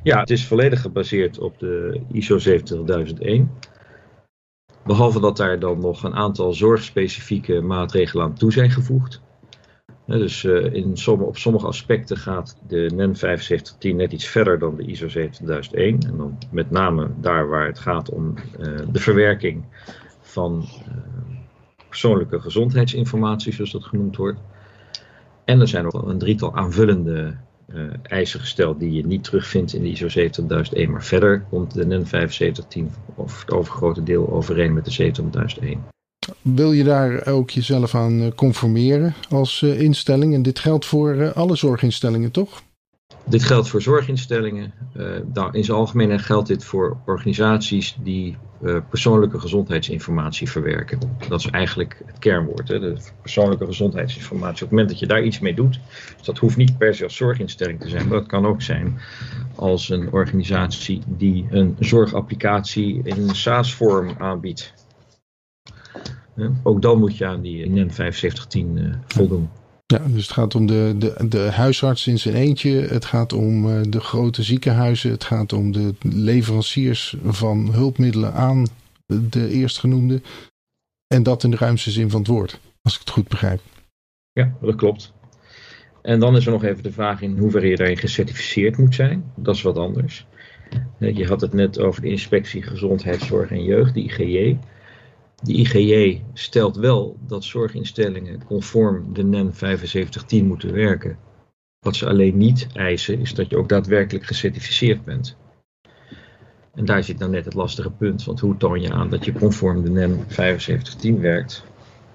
Ja, 0.03 0.21
het 0.21 0.31
is 0.31 0.47
volledig 0.47 0.81
gebaseerd 0.81 1.39
op 1.39 1.59
de 1.59 2.01
ISO 2.13 2.39
27001. 2.39 3.51
Behalve 4.85 5.21
dat 5.21 5.37
daar 5.37 5.59
dan 5.59 5.81
nog 5.81 6.03
een 6.03 6.15
aantal 6.15 6.53
zorgspecifieke 6.53 7.61
maatregelen 7.61 8.25
aan 8.25 8.35
toe 8.35 8.53
zijn 8.53 8.71
gevoegd. 8.71 9.23
Dus 10.07 10.43
uh, 10.43 10.73
in 10.73 10.97
sommige, 10.97 11.29
op 11.29 11.37
sommige 11.37 11.67
aspecten 11.67 12.17
gaat 12.17 12.57
de 12.67 12.91
NEN 12.95 13.17
7510 13.17 13.97
net 13.97 14.13
iets 14.13 14.27
verder 14.27 14.59
dan 14.59 14.77
de 14.77 14.83
ISO 14.83 15.09
27001. 15.09 16.01
En 16.11 16.17
dan 16.17 16.39
met 16.51 16.71
name 16.71 17.11
daar 17.21 17.49
waar 17.49 17.67
het 17.67 17.79
gaat 17.79 18.11
om 18.11 18.35
uh, 18.61 18.79
de 18.93 18.99
verwerking 18.99 19.65
van 20.21 20.65
uh, 20.89 20.95
persoonlijke 21.89 22.41
gezondheidsinformatie, 22.41 23.53
zoals 23.53 23.73
dat 23.73 23.85
genoemd 23.85 24.17
wordt. 24.17 24.41
En 25.45 25.61
er 25.61 25.69
zijn 25.69 25.87
ook 25.87 26.09
een 26.09 26.19
drietal 26.19 26.57
aanvullende 26.57 27.35
eisen 28.03 28.41
gesteld 28.41 28.81
die 28.81 28.93
je 28.93 29.07
niet 29.07 29.25
terugvindt 29.25 29.75
in 29.75 29.83
de 29.83 29.89
ISO 29.89 30.09
27001. 30.09 30.91
Maar 30.91 31.05
verder 31.05 31.45
komt 31.51 31.75
de 31.75 31.87
NEN 31.87 32.07
7510 32.07 32.91
of 33.15 33.41
het 33.41 33.53
overgrote 33.53 34.03
deel 34.03 34.33
overeen 34.33 34.73
met 34.73 34.85
de 34.85 34.91
27001. 34.91 35.94
Wil 36.43 36.73
je 36.73 36.85
daar 36.85 37.27
ook 37.27 37.51
jezelf 37.51 37.95
aan 37.95 38.21
eh, 38.21 38.29
conformeren 38.35 39.15
als 39.29 39.61
uh, 39.61 39.81
instelling? 39.81 40.35
En 40.35 40.43
dit 40.43 40.59
geldt 40.59 40.87
voor 40.87 41.33
alle 41.33 41.57
zorginstellingen, 41.57 42.31
toch? 42.31 42.63
Dit 43.27 43.43
geldt 43.43 43.69
voor 43.69 43.83
zorginstellingen. 43.83 44.73
In 45.53 45.65
zijn 45.65 45.79
algemeen 45.79 46.21
geldt 46.21 46.49
dit 46.49 46.65
voor 46.65 46.97
organisaties 47.07 47.97
die 48.03 48.37
persoonlijke 48.89 49.41
gezondheidsinformatie 49.41 50.51
verwerken. 50.51 50.99
Dat 51.29 51.41
is 51.41 51.47
eigenlijk 51.47 52.03
het 52.07 52.19
kernwoord. 52.19 52.69
Hè? 52.69 52.81
De 52.81 52.97
persoonlijke 53.23 53.67
gezondheidsinformatie. 53.67 54.55
Op 54.55 54.61
het 54.61 54.71
moment 54.71 54.89
dat 54.89 54.99
je 54.99 55.07
daar 55.07 55.23
iets 55.23 55.39
mee 55.39 55.55
doet, 55.55 55.81
dus 56.17 56.27
dat 56.27 56.39
hoeft 56.39 56.57
niet 56.57 56.79
per 56.79 56.95
se 56.95 57.05
als 57.05 57.17
zorginstelling 57.17 57.81
te 57.81 57.89
zijn, 57.89 58.09
maar 58.09 58.19
dat 58.19 58.29
kan 58.29 58.47
ook 58.47 58.63
zijn 58.63 58.99
als 59.55 59.89
een 59.89 60.13
organisatie 60.13 61.03
die 61.07 61.47
een 61.51 61.77
zorgapplicatie 61.79 63.01
in 63.05 63.35
SaaS-vorm 63.35 64.15
aanbiedt. 64.19 64.73
Ook 66.63 66.83
dan 66.83 66.99
moet 66.99 67.17
je 67.17 67.27
aan 67.27 67.41
die 67.41 67.71
NEN 67.71 67.91
7510 67.91 68.77
uh, 68.77 68.95
voldoen. 69.07 69.49
Ja, 69.87 69.99
dus 69.99 70.23
het 70.23 70.33
gaat 70.33 70.55
om 70.55 70.67
de, 70.67 70.95
de, 70.99 71.29
de 71.29 71.39
huisarts 71.39 72.07
in 72.07 72.19
zijn 72.19 72.35
eentje. 72.35 72.71
Het 72.71 73.05
gaat 73.05 73.33
om 73.33 73.67
uh, 73.67 73.81
de 73.89 74.01
grote 74.01 74.43
ziekenhuizen. 74.43 75.11
Het 75.11 75.25
gaat 75.25 75.53
om 75.53 75.73
de 75.73 75.95
leveranciers 76.01 77.17
van 77.25 77.73
hulpmiddelen 77.73 78.33
aan 78.33 78.67
de 79.07 79.49
eerstgenoemde. 79.49 80.21
En 81.07 81.23
dat 81.23 81.45
in 81.45 81.51
de 81.51 81.57
ruimste 81.57 81.91
zin 81.91 82.11
van 82.11 82.21
het 82.21 82.29
woord, 82.29 82.61
als 82.83 82.95
ik 82.95 83.01
het 83.01 83.11
goed 83.11 83.29
begrijp. 83.29 83.61
Ja, 84.33 84.53
dat 84.61 84.75
klopt. 84.75 85.13
En 86.03 86.21
dan 86.21 86.37
is 86.37 86.47
er 86.47 86.53
nog 86.53 86.65
even 86.65 86.83
de 86.83 86.93
vraag 86.93 87.21
in 87.21 87.39
hoeverre 87.39 87.69
je 87.69 87.77
daarin 87.77 87.97
gecertificeerd 87.97 88.77
moet 88.77 88.95
zijn. 88.95 89.33
Dat 89.37 89.55
is 89.55 89.63
wat 89.63 89.77
anders. 89.77 90.27
Je 90.99 91.27
had 91.27 91.41
het 91.41 91.53
net 91.53 91.79
over 91.79 92.03
de 92.03 92.09
inspectie 92.09 92.63
gezondheidszorg 92.63 93.51
en 93.51 93.65
jeugd, 93.65 93.95
de 93.95 94.01
IGJ. 94.01 94.59
De 95.45 95.53
IGJ 95.53 96.23
stelt 96.33 96.77
wel 96.77 97.17
dat 97.27 97.45
zorginstellingen 97.45 98.45
conform 98.45 99.13
de 99.13 99.25
NEN 99.25 99.53
7510 99.53 100.47
moeten 100.47 100.73
werken. 100.73 101.19
Wat 101.81 101.97
ze 101.97 102.09
alleen 102.09 102.37
niet 102.37 102.67
eisen 102.73 103.21
is 103.21 103.35
dat 103.35 103.51
je 103.51 103.57
ook 103.57 103.69
daadwerkelijk 103.69 104.25
gecertificeerd 104.25 105.05
bent. 105.05 105.37
En 106.75 106.85
daar 106.85 107.05
zit 107.05 107.19
dan 107.19 107.31
net 107.31 107.45
het 107.45 107.55
lastige 107.55 107.91
punt, 107.91 108.25
want 108.25 108.41
hoe 108.41 108.57
toon 108.57 108.81
je 108.81 108.93
aan 108.93 109.11
dat 109.11 109.25
je 109.25 109.33
conform 109.33 109.83
de 109.83 109.91
NEN 109.91 110.25
7510 110.29 111.21
werkt? 111.21 111.65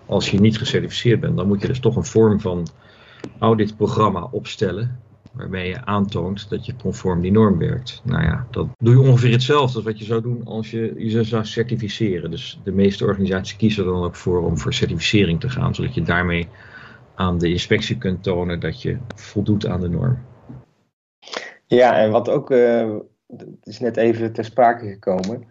Als 0.05 0.31
je 0.31 0.39
niet 0.39 0.57
gecertificeerd 0.57 1.19
bent, 1.19 1.37
dan 1.37 1.47
moet 1.47 1.61
je 1.61 1.67
dus 1.67 1.79
toch 1.79 1.95
een 1.95 2.05
vorm 2.05 2.39
van 2.39 2.67
auditprogramma 3.39 4.27
opstellen 4.31 4.99
waarmee 5.31 5.67
je 5.67 5.85
aantoont 5.85 6.49
dat 6.49 6.65
je 6.65 6.75
conform 6.75 7.21
die 7.21 7.31
norm 7.31 7.57
werkt. 7.57 8.01
Nou 8.03 8.23
ja, 8.23 8.47
dat 8.51 8.67
doe 8.77 8.93
je 8.93 8.99
ongeveer 8.99 9.31
hetzelfde 9.31 9.75
als 9.75 9.85
wat 9.85 9.99
je 9.99 10.05
zou 10.05 10.21
doen 10.21 10.45
als 10.45 10.71
je 10.71 10.93
je 10.97 11.23
zou 11.23 11.45
certificeren. 11.45 12.31
Dus 12.31 12.59
de 12.63 12.71
meeste 12.71 13.05
organisaties 13.05 13.55
kiezen 13.55 13.85
er 13.85 13.91
dan 13.91 14.03
ook 14.03 14.15
voor 14.15 14.43
om 14.43 14.57
voor 14.57 14.73
certificering 14.73 15.39
te 15.39 15.49
gaan, 15.49 15.75
zodat 15.75 15.93
je 15.93 16.01
daarmee 16.01 16.47
aan 17.15 17.37
de 17.37 17.49
inspectie 17.49 17.97
kunt 17.97 18.23
tonen 18.23 18.59
dat 18.59 18.81
je 18.81 18.97
voldoet 19.15 19.67
aan 19.67 19.81
de 19.81 19.89
norm. 19.89 20.17
Ja, 21.65 21.97
en 21.97 22.11
wat 22.11 22.29
ook, 22.29 22.51
uh, 22.51 22.95
is 23.63 23.79
net 23.79 23.97
even 23.97 24.33
ter 24.33 24.45
sprake 24.45 24.87
gekomen, 24.87 25.47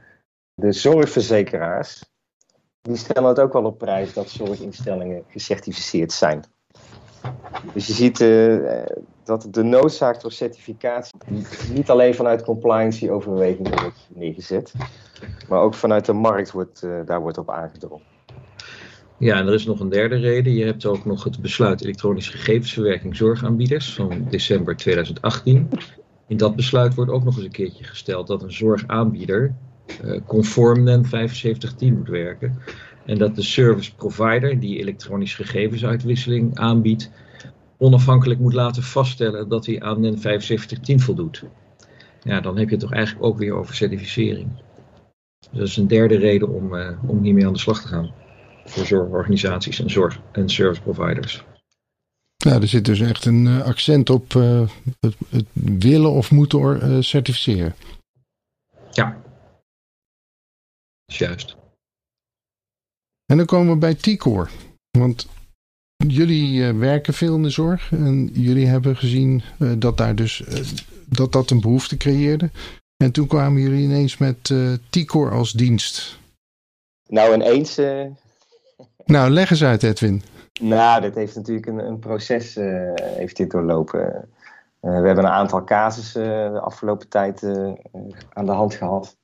de 0.55 0.73
zorgverzekeraars, 0.73 2.05
die 2.83 2.97
stellen 2.97 3.29
het 3.29 3.41
ook 3.41 3.53
wel 3.53 3.65
op 3.65 3.79
prijs 3.79 4.13
dat 4.13 4.31
zorginstellingen 4.31 5.25
gecertificeerd 5.29 6.13
zijn. 6.13 6.45
Dus 7.73 7.87
je 7.87 7.93
ziet 7.93 8.21
uh, 8.21 8.85
dat 9.25 9.49
de 9.51 9.63
noodzaak 9.63 10.21
voor 10.21 10.33
certificatie 10.33 11.19
niet 11.73 11.91
alleen 11.91 12.15
vanuit 12.15 12.43
compliance 12.43 13.11
overwegingen 13.11 13.79
wordt 13.81 14.09
neergezet, 14.15 14.75
maar 15.49 15.61
ook 15.61 15.75
vanuit 15.75 16.05
de 16.05 16.13
markt 16.13 16.51
wordt, 16.51 16.83
uh, 16.83 17.01
daar 17.05 17.21
wordt 17.21 17.39
op 17.39 17.51
aangedrongen. 17.51 18.07
Ja, 19.19 19.37
en 19.37 19.47
er 19.47 19.55
is 19.55 19.67
nog 19.67 19.81
een 19.81 19.89
derde 19.89 20.17
reden. 20.17 20.55
Je 20.55 20.65
hebt 20.65 20.87
ook 20.87 21.05
nog 21.05 21.25
het 21.25 21.41
besluit 21.41 21.83
elektronische 21.83 22.33
gegevensverwerking 22.33 23.17
zorgaanbieders 23.17 23.95
van 23.95 24.27
december 24.29 24.77
2018. 24.77 25.69
In 26.27 26.37
dat 26.37 26.57
besluit 26.57 26.95
wordt 26.95 27.11
ook 27.11 27.25
nog 27.25 27.37
eens 27.37 27.45
een 27.45 27.51
keertje 27.51 27.85
gesteld 27.85 28.27
dat 28.27 28.43
een 28.43 28.53
zorgaanbieder 28.53 29.55
uh, 30.05 30.21
conform 30.27 30.83
NEN 30.83 31.05
7510 31.05 31.97
moet 31.97 32.09
werken. 32.09 32.59
En 33.09 33.19
dat 33.19 33.37
de 33.37 33.43
service 33.43 33.95
provider 33.95 34.61
die 34.61 34.79
elektronische 34.79 35.45
gegevensuitwisseling 35.45 36.59
aanbiedt, 36.59 37.11
onafhankelijk 37.77 38.41
moet 38.41 38.53
laten 38.53 38.83
vaststellen 38.83 39.49
dat 39.49 39.67
hij 39.67 39.81
aan 39.81 40.01
NEN 40.01 40.19
7510 40.19 41.01
voldoet. 41.01 41.45
Ja, 42.23 42.41
dan 42.41 42.57
heb 42.57 42.67
je 42.69 42.75
het 42.75 42.81
toch 42.81 42.93
eigenlijk 42.93 43.25
ook 43.25 43.39
weer 43.39 43.53
over 43.55 43.75
certificering. 43.75 44.49
Dus 45.51 45.59
dat 45.59 45.69
is 45.69 45.77
een 45.77 45.87
derde 45.87 46.17
reden 46.17 46.49
om, 46.49 46.75
uh, 46.75 47.11
om 47.11 47.23
hiermee 47.23 47.47
aan 47.47 47.53
de 47.53 47.59
slag 47.59 47.81
te 47.81 47.89
gaan. 47.89 48.13
Voor 48.65 48.87
zorgorganisaties 48.87 49.81
en, 49.81 49.91
zorg- 49.91 50.21
en 50.33 50.49
service 50.49 50.83
providers. 50.83 51.45
Nou, 52.45 52.61
er 52.61 52.69
zit 52.69 52.85
dus 52.85 53.01
echt 53.01 53.25
een 53.25 53.47
uh, 53.47 53.63
accent 53.63 54.11
op 54.11 54.35
uh, 54.35 54.69
het, 55.01 55.17
het, 55.29 55.47
willen 55.79 56.11
of 56.11 56.31
moeten 56.31 57.05
certificeren. 57.05 57.75
Ja, 58.91 59.11
dat 59.11 59.23
is 61.07 61.19
juist. 61.19 61.57
En 63.31 63.37
dan 63.37 63.47
komen 63.47 63.73
we 63.73 63.79
bij 63.79 63.95
T-Core. 63.95 64.49
Want 64.99 65.29
jullie 66.07 66.61
uh, 66.61 66.79
werken 66.79 67.15
veel 67.15 67.35
in 67.35 67.43
de 67.43 67.51
zorg 67.51 67.93
en 67.93 68.31
jullie 68.33 68.67
hebben 68.67 68.97
gezien 68.97 69.43
uh, 69.59 69.73
dat 69.79 69.97
daar 69.97 70.15
dus 70.15 70.41
uh, 70.41 70.59
dat 71.05 71.33
dat 71.33 71.51
een 71.51 71.61
behoefte 71.61 71.97
creëerde. 71.97 72.51
En 72.97 73.13
toen 73.13 73.27
kwamen 73.27 73.63
jullie 73.63 73.85
ineens 73.85 74.17
met 74.17 74.55
T-Core 74.91 75.31
als 75.31 75.53
dienst. 75.53 76.19
Nou, 77.07 77.35
ineens. 77.35 77.81
nou, 79.05 79.31
leg 79.31 79.51
eens 79.51 79.65
uit, 79.65 79.83
Edwin. 79.83 80.23
Nou, 80.61 81.01
dit 81.01 81.15
heeft 81.15 81.37
natuurlijk 81.37 81.67
een, 81.67 81.79
een 81.79 81.99
proces 81.99 82.55
heeft 82.95 83.37
dit 83.37 83.51
doorlopen. 83.51 84.29
we 84.81 84.89
hebben 84.89 85.19
een 85.25 85.31
aantal 85.31 85.65
casussen 85.65 86.53
de 86.53 86.61
afgelopen 86.61 87.09
tijd 87.09 87.43
aan 88.33 88.47
de 88.47 88.53
hand 88.53 88.75
gehad. 88.75 89.18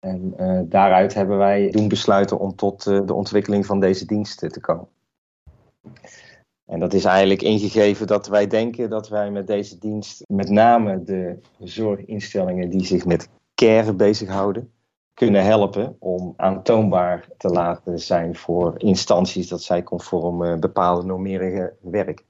En 0.00 0.34
daaruit 0.68 1.14
hebben 1.14 1.38
wij 1.38 1.70
doen 1.70 1.88
besluiten 1.88 2.38
om 2.38 2.54
tot 2.54 2.84
de 2.84 3.14
ontwikkeling 3.14 3.66
van 3.66 3.80
deze 3.80 4.06
dienst 4.06 4.38
te 4.38 4.60
komen. 4.60 4.88
En 6.70 6.80
dat 6.80 6.92
is 6.92 7.04
eigenlijk 7.04 7.42
ingegeven 7.42 8.06
dat 8.06 8.26
wij 8.26 8.46
denken 8.46 8.90
dat 8.90 9.08
wij 9.08 9.30
met 9.30 9.46
deze 9.46 9.78
dienst, 9.78 10.24
met 10.26 10.48
name 10.48 11.02
de 11.02 11.38
zorginstellingen 11.58 12.70
die 12.70 12.84
zich 12.84 13.04
met 13.04 13.28
care 13.54 13.94
bezighouden, 13.94 14.72
kunnen 15.14 15.44
helpen 15.44 15.96
om 15.98 16.34
aantoonbaar 16.36 17.28
te 17.36 17.48
laten 17.48 17.98
zijn 17.98 18.36
voor 18.36 18.74
instanties 18.76 19.48
dat 19.48 19.62
zij 19.62 19.82
conform 19.82 20.42
uh, 20.42 20.58
bepaalde 20.58 21.06
normeringen 21.06 21.76
werken. 21.80 22.24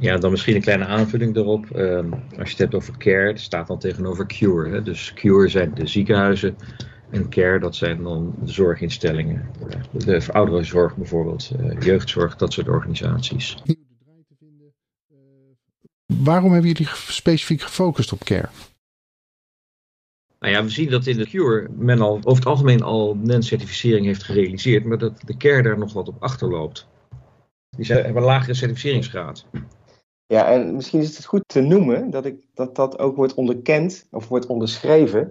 Ja, 0.00 0.16
dan 0.16 0.30
misschien 0.30 0.54
een 0.54 0.60
kleine 0.60 0.86
aanvulling 0.86 1.34
daarop. 1.34 1.66
Uh, 1.76 1.98
als 2.38 2.50
je 2.50 2.50
het 2.50 2.58
hebt 2.58 2.74
over 2.74 2.96
care, 2.96 3.32
dat 3.32 3.40
staat 3.40 3.66
dan 3.66 3.78
tegenover 3.78 4.26
cure. 4.26 4.70
Hè? 4.70 4.82
Dus 4.82 5.12
cure 5.14 5.48
zijn 5.48 5.74
de 5.74 5.86
ziekenhuizen 5.86 6.56
en 7.10 7.28
care, 7.28 7.58
dat 7.58 7.76
zijn 7.76 8.02
dan 8.02 8.34
de 8.40 8.52
zorginstellingen. 8.52 9.50
De 9.92 10.32
ouderenzorg 10.32 10.96
bijvoorbeeld, 10.96 11.50
uh, 11.60 11.80
jeugdzorg, 11.80 12.36
dat 12.36 12.52
soort 12.52 12.68
organisaties. 12.68 13.62
Waarom 16.06 16.52
hebben 16.52 16.70
jullie 16.70 16.92
specifiek 16.94 17.60
gefocust 17.60 18.12
op 18.12 18.24
care? 18.24 18.48
Nou 20.40 20.52
ja, 20.52 20.62
we 20.62 20.68
zien 20.68 20.90
dat 20.90 21.06
in 21.06 21.16
de 21.16 21.26
Cure 21.26 21.68
men 21.76 22.00
al 22.00 22.16
over 22.16 22.34
het 22.34 22.46
algemeen 22.46 22.82
al 22.82 23.14
NEN-certificering 23.14 24.06
heeft 24.06 24.22
gerealiseerd, 24.22 24.84
maar 24.84 24.98
dat 24.98 25.20
de 25.24 25.36
care 25.36 25.62
daar 25.62 25.78
nog 25.78 25.92
wat 25.92 26.08
op 26.08 26.22
achterloopt. 26.22 26.88
Die 27.70 27.84
zijn, 27.84 28.04
hebben 28.04 28.22
een 28.22 28.28
lagere 28.28 28.54
certificeringsgraad. 28.54 29.46
Ja, 30.28 30.50
en 30.52 30.74
misschien 30.74 31.00
is 31.00 31.16
het 31.16 31.26
goed 31.26 31.42
te 31.46 31.60
noemen 31.60 32.10
dat 32.10 32.24
ik, 32.24 32.46
dat, 32.54 32.74
dat 32.74 32.98
ook 32.98 33.16
wordt 33.16 33.34
onderkend 33.34 34.06
of 34.10 34.28
wordt 34.28 34.46
onderschreven, 34.46 35.30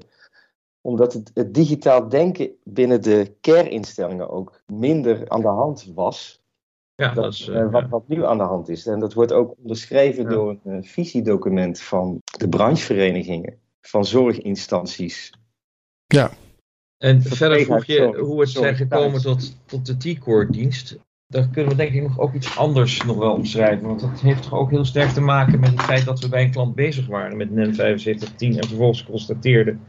omdat 0.82 1.14
het, 1.14 1.32
het 1.34 1.54
digitaal 1.54 2.10
denken 2.10 2.52
binnen 2.64 3.02
de 3.02 3.36
care-instellingen 3.42 4.30
ook 4.30 4.62
minder 4.66 5.30
aan 5.30 5.42
de 5.42 5.48
hand 5.48 5.92
was. 5.96 6.42
Ja, 6.96 7.14
dat, 7.14 7.24
dat 7.24 7.34
is, 7.34 7.48
eh, 7.48 7.62
eh, 7.62 7.72
wat, 7.72 7.82
ja. 7.82 7.90
wat 7.90 8.08
nu 8.08 8.26
aan 8.26 8.38
de 8.38 8.44
hand 8.44 8.70
is. 8.70 8.86
En 8.86 9.00
dat 9.00 9.14
wordt 9.14 9.32
ook 9.32 9.56
onderschreven 9.58 10.24
Ja. 10.24 10.30
door 10.30 10.60
een 10.64 10.84
eh, 10.84 10.90
visiedocument 10.90 11.82
van 11.82 12.22
de 12.38 12.50
brancheverenigingen, 12.50 13.60
van 13.82 14.06
zorginstanties. 14.06 15.34
En 16.98 17.22
Verpleeghuis, 17.22 17.38
verder 17.38 17.66
vroeg 17.66 17.86
je 17.86 18.24
hoe 18.24 18.40
het 18.40 18.50
zijn 18.50 18.76
gekomen 18.76 19.22
tot, 19.22 19.58
tot 19.66 19.86
de 19.86 19.98
T-Core-dienst. 19.98 20.98
Daar 21.30 21.50
kunnen 21.50 21.72
we 21.72 21.78
denk 21.78 21.94
ik 21.94 22.02
nog 22.02 22.20
ook 22.20 22.34
iets 22.34 22.58
anders 22.58 23.04
nog 23.04 23.18
wel 23.18 23.34
omschrijven. 23.34 23.88
Want 23.88 24.00
dat 24.00 24.20
heeft 24.20 24.44
toch 24.44 24.54
ook 24.54 24.70
heel 24.70 24.86
sterk 24.86 25.10
te 25.10 25.22
maken 25.22 25.60
met 25.60 25.70
het 25.70 25.82
feit 25.82 26.06
dat 26.06 26.20
we 26.20 26.30
bij 26.30 26.44
een 26.44 26.52
klant 26.52 26.76
bezig 26.76 27.08
waren 27.08 27.38
met 27.38 27.52
NEN 27.52 27.74
7510 27.74 28.62
en 28.62 28.68
vervolgens 28.68 29.04
constateerden 29.04 29.82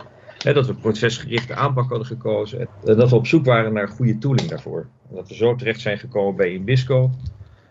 hè, 0.43 0.53
dat 0.53 0.67
we 0.67 0.75
procesgerichte 0.75 1.55
aanpak 1.55 1.89
hadden 1.89 2.07
gekozen. 2.07 2.61
En 2.61 2.97
dat 2.97 3.11
we 3.11 3.17
op 3.17 3.27
zoek 3.27 3.45
waren 3.45 3.73
naar 3.73 3.89
goede 3.89 4.19
tooling 4.19 4.49
daarvoor. 4.49 4.87
En 5.09 5.15
dat 5.15 5.29
we 5.29 5.35
zo 5.35 5.55
terecht 5.55 5.81
zijn 5.81 5.99
gekomen 5.99 6.37
bij 6.37 6.53
Inbisco 6.53 7.11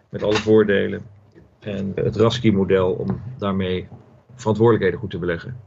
met 0.10 0.24
alle 0.24 0.36
voordelen. 0.36 1.02
En 1.60 1.92
het 1.96 2.16
Rasky-model 2.16 2.92
om 2.92 3.22
daarmee 3.38 3.88
verantwoordelijkheden 4.36 5.00
goed 5.00 5.12
te 5.12 5.20
beleggen. 5.20 5.67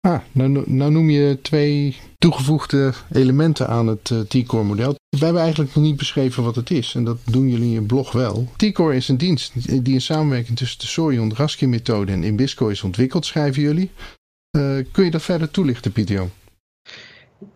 Ah, 0.00 0.20
nou, 0.32 0.62
nou 0.66 0.90
noem 0.90 1.10
je 1.10 1.38
twee 1.42 1.96
toegevoegde 2.18 2.92
elementen 3.12 3.68
aan 3.68 3.86
het 3.86 4.10
eh, 4.10 4.20
T-Core 4.20 4.64
model. 4.64 4.94
We 5.08 5.24
hebben 5.24 5.42
eigenlijk 5.42 5.74
nog 5.74 5.84
niet 5.84 5.96
beschreven 5.96 6.42
wat 6.42 6.56
het 6.56 6.70
is. 6.70 6.94
En 6.94 7.04
dat 7.04 7.18
doen 7.24 7.48
jullie 7.48 7.66
in 7.66 7.70
je 7.70 7.82
blog 7.82 8.12
wel. 8.12 8.48
T-Core 8.56 8.96
is 8.96 9.08
een 9.08 9.16
dienst 9.16 9.84
die 9.84 9.94
in 9.94 10.00
samenwerking 10.00 10.56
tussen 10.58 10.78
de 10.78 10.86
Sorion 10.86 11.34
Rasky 11.34 11.66
methode 11.66 12.12
en 12.12 12.24
Inbisco 12.24 12.68
is 12.68 12.82
ontwikkeld, 12.82 13.26
schrijven 13.26 13.62
jullie. 13.62 13.90
Eh, 14.50 14.76
kun 14.92 15.04
je 15.04 15.10
dat 15.10 15.22
verder 15.22 15.50
toelichten, 15.50 15.92
Pieter? 15.92 16.28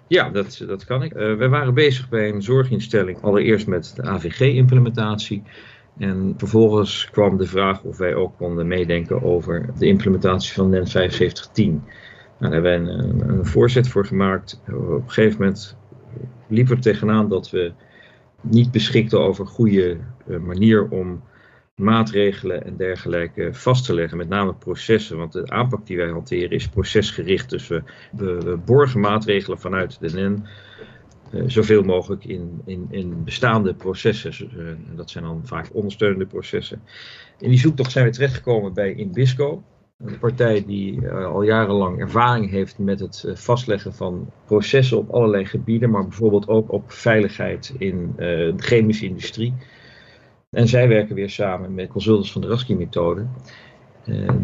Ja, 0.06 0.30
dat, 0.30 0.64
dat 0.66 0.84
kan 0.84 1.02
ik. 1.02 1.12
Eh, 1.12 1.36
we 1.36 1.48
waren 1.48 1.74
bezig 1.74 2.08
bij 2.08 2.28
een 2.28 2.42
zorginstelling, 2.42 3.22
allereerst 3.22 3.66
met 3.66 3.92
de 3.96 4.02
AVG-implementatie. 4.02 5.42
En 5.98 6.34
vervolgens 6.36 7.08
kwam 7.10 7.36
de 7.36 7.46
vraag 7.46 7.82
of 7.82 7.96
wij 7.98 8.14
ook 8.14 8.36
konden 8.36 8.66
meedenken 8.66 9.22
over 9.22 9.70
de 9.78 9.86
implementatie 9.86 10.52
van 10.52 10.70
NEN 10.70 10.86
7510. 10.86 11.82
Nou, 12.44 12.56
daar 12.56 12.72
hebben 12.72 12.96
we 12.96 13.24
een, 13.32 13.46
voorzet 13.46 13.88
voor 13.88 14.06
gemaakt. 14.06 14.60
Op 14.66 14.90
een 14.90 15.10
gegeven 15.10 15.38
moment 15.38 15.76
liepen 16.48 16.70
we 16.70 16.76
er 16.76 16.92
tegenaan 16.92 17.28
dat 17.28 17.50
we 17.50 17.72
niet 18.40 18.70
beschikten 18.70 19.20
over 19.20 19.46
goede 19.46 19.98
eh, 20.26 20.38
manier 20.38 20.88
om 20.88 21.22
maatregelen 21.74 22.64
en 22.64 22.76
dergelijke 22.76 23.54
vast 23.54 23.84
te 23.84 23.94
leggen. 23.94 24.18
Met 24.18 24.28
name 24.28 24.54
processen, 24.54 25.16
want 25.16 25.32
de 25.32 25.50
aanpak 25.50 25.86
die 25.86 25.96
wij 25.96 26.08
hanteren 26.08 26.50
is 26.50 26.68
procesgericht. 26.68 27.50
Dus 27.50 27.68
we, 27.68 27.82
we, 28.12 28.58
borgen 28.64 29.00
maatregelen 29.00 29.58
vanuit 29.58 30.00
de 30.00 30.10
NEN 30.10 30.46
eh, 31.30 31.42
zoveel 31.46 31.82
mogelijk 31.82 32.24
in, 32.24 32.62
in, 32.64 32.86
in 32.90 33.24
bestaande 33.24 33.74
processen. 33.74 34.32
Eh, 34.50 34.66
en 34.66 34.92
dat 34.96 35.10
zijn 35.10 35.24
dan 35.24 35.40
vaak 35.44 35.68
ondersteunende 35.72 36.26
processen. 36.26 36.82
In 37.38 37.48
die 37.48 37.58
zoektocht 37.58 37.92
zijn 37.92 38.04
we 38.04 38.12
terechtgekomen 38.12 38.74
bij 38.74 38.94
Inbisco. 38.94 39.62
Een 39.98 40.18
partij 40.18 40.64
die 40.66 41.08
eh, 41.08 41.26
al 41.26 41.42
jarenlang 41.42 41.98
ervaring 41.98 42.50
heeft 42.50 42.78
met 42.78 43.00
het 43.00 43.24
eh, 43.26 43.34
vastleggen 43.34 43.94
van 43.94 44.30
processen 44.44 44.98
op 44.98 45.10
allerlei 45.10 45.44
gebieden, 45.44 45.90
maar 45.90 46.02
bijvoorbeeld 46.02 46.48
ook 46.48 46.72
op 46.72 46.92
veiligheid 46.92 47.74
in 47.78 48.12
eh, 48.16 48.26
de 48.26 48.54
chemische 48.56 49.06
industrie. 49.06 49.54
En 50.50 50.68
zij 50.68 50.88
werken 50.88 51.14
weer 51.14 51.30
samen 51.30 51.74
met 51.74 51.88
consultants 51.88 52.32
van 52.32 52.40
de 52.40 52.46
Rasky-methode, 52.46 53.26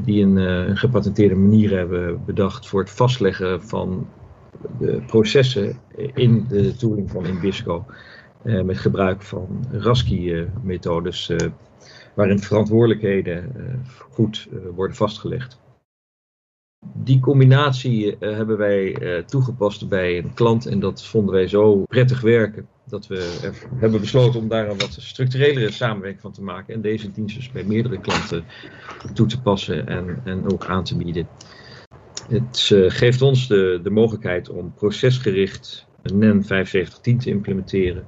die 0.04 0.24
een, 0.24 0.76
gepatenteerde 0.76 1.34
manier 1.34 1.76
hebben 1.76 2.24
bedacht 2.24 2.68
voor 2.68 2.80
het 2.80 2.90
vastleggen 2.90 3.62
van 3.62 4.08
de 4.78 5.02
processen 5.06 5.78
in 6.14 6.46
de 6.48 6.76
tooling 6.76 7.10
van 7.10 7.26
Inbisco. 7.26 7.84
met 8.42 8.78
gebruik 8.78 9.22
van 9.22 9.64
Rasky-methodes, 9.70 11.28
eh, 11.28 11.48
waarin 12.14 12.38
verantwoordelijkheden 12.38 13.56
eh, 13.56 13.74
goed 14.10 14.48
eh, 14.52 14.58
worden 14.74 14.96
vastgelegd. 14.96 15.60
Die 16.94 17.20
combinatie 17.20 18.18
eh, 18.18 18.36
hebben 18.36 18.56
wij 18.58 19.22
toegepast 19.26 19.88
bij 19.88 20.18
een 20.18 20.34
klant 20.34 20.66
en 20.66 20.80
dat 20.80 21.04
vonden 21.04 21.34
wij 21.34 21.48
zo 21.48 21.84
prettig 21.84 22.20
werken 22.20 22.68
dat 22.84 23.06
we 23.06 23.50
hebben 23.74 24.00
besloten 24.00 24.40
om 24.40 24.48
daar 24.48 24.68
een 24.68 24.78
wat 24.78 24.96
structurelere 25.00 25.70
samenwerking 25.70 26.22
van 26.22 26.32
te 26.32 26.42
maken 26.42 26.74
en 26.74 26.80
deze 26.80 27.12
dienst 27.12 27.36
dus 27.36 27.50
bij 27.52 27.64
meerdere 27.64 28.00
klanten 28.00 28.44
toe 29.14 29.26
te 29.26 29.40
passen 29.40 29.86
en, 29.86 30.20
en 30.24 30.52
ook 30.52 30.66
aan 30.66 30.84
te 30.84 30.96
bieden. 30.96 31.28
Het 32.28 32.72
geeft 32.88 33.22
ons 33.22 33.48
de, 33.48 33.80
de 33.82 33.90
mogelijkheid 33.90 34.48
om 34.48 34.74
procesgericht 34.74 35.86
NEN 36.02 36.42
7510 36.44 37.18
te 37.18 37.30
implementeren. 37.30 38.06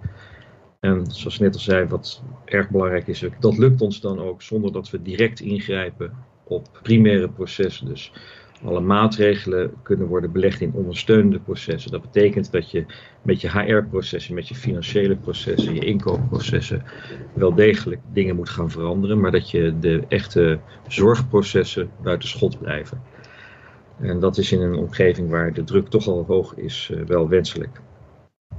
En 0.82 1.06
zoals 1.10 1.38
net 1.38 1.54
al 1.54 1.60
zei, 1.60 1.86
wat 1.86 2.22
erg 2.44 2.70
belangrijk 2.70 3.06
is, 3.06 3.24
dat 3.40 3.58
lukt 3.58 3.80
ons 3.80 4.00
dan 4.00 4.18
ook 4.18 4.42
zonder 4.42 4.72
dat 4.72 4.90
we 4.90 5.02
direct 5.02 5.40
ingrijpen 5.40 6.12
op 6.44 6.80
primaire 6.82 7.28
processen. 7.28 7.86
Dus 7.86 8.12
alle 8.64 8.80
maatregelen 8.80 9.72
kunnen 9.82 10.06
worden 10.06 10.32
belegd 10.32 10.60
in 10.60 10.72
ondersteunende 10.72 11.38
processen. 11.38 11.90
Dat 11.90 12.00
betekent 12.02 12.52
dat 12.52 12.70
je 12.70 12.84
met 13.22 13.40
je 13.40 13.50
HR-processen, 13.50 14.34
met 14.34 14.48
je 14.48 14.54
financiële 14.54 15.16
processen, 15.16 15.74
je 15.74 15.84
inkoopprocessen 15.84 16.84
wel 17.34 17.54
degelijk 17.54 18.00
dingen 18.12 18.36
moet 18.36 18.50
gaan 18.50 18.70
veranderen, 18.70 19.20
maar 19.20 19.32
dat 19.32 19.50
je 19.50 19.78
de 19.78 20.04
echte 20.08 20.58
zorgprocessen 20.88 21.90
buiten 22.02 22.28
schot 22.28 22.58
blijven. 22.58 23.02
En 24.00 24.20
dat 24.20 24.38
is 24.38 24.52
in 24.52 24.60
een 24.60 24.76
omgeving 24.76 25.30
waar 25.30 25.52
de 25.52 25.64
druk 25.64 25.88
toch 25.88 26.06
al 26.06 26.24
hoog 26.26 26.56
is, 26.56 26.90
uh, 26.92 27.02
wel 27.06 27.28
wenselijk. 27.28 27.80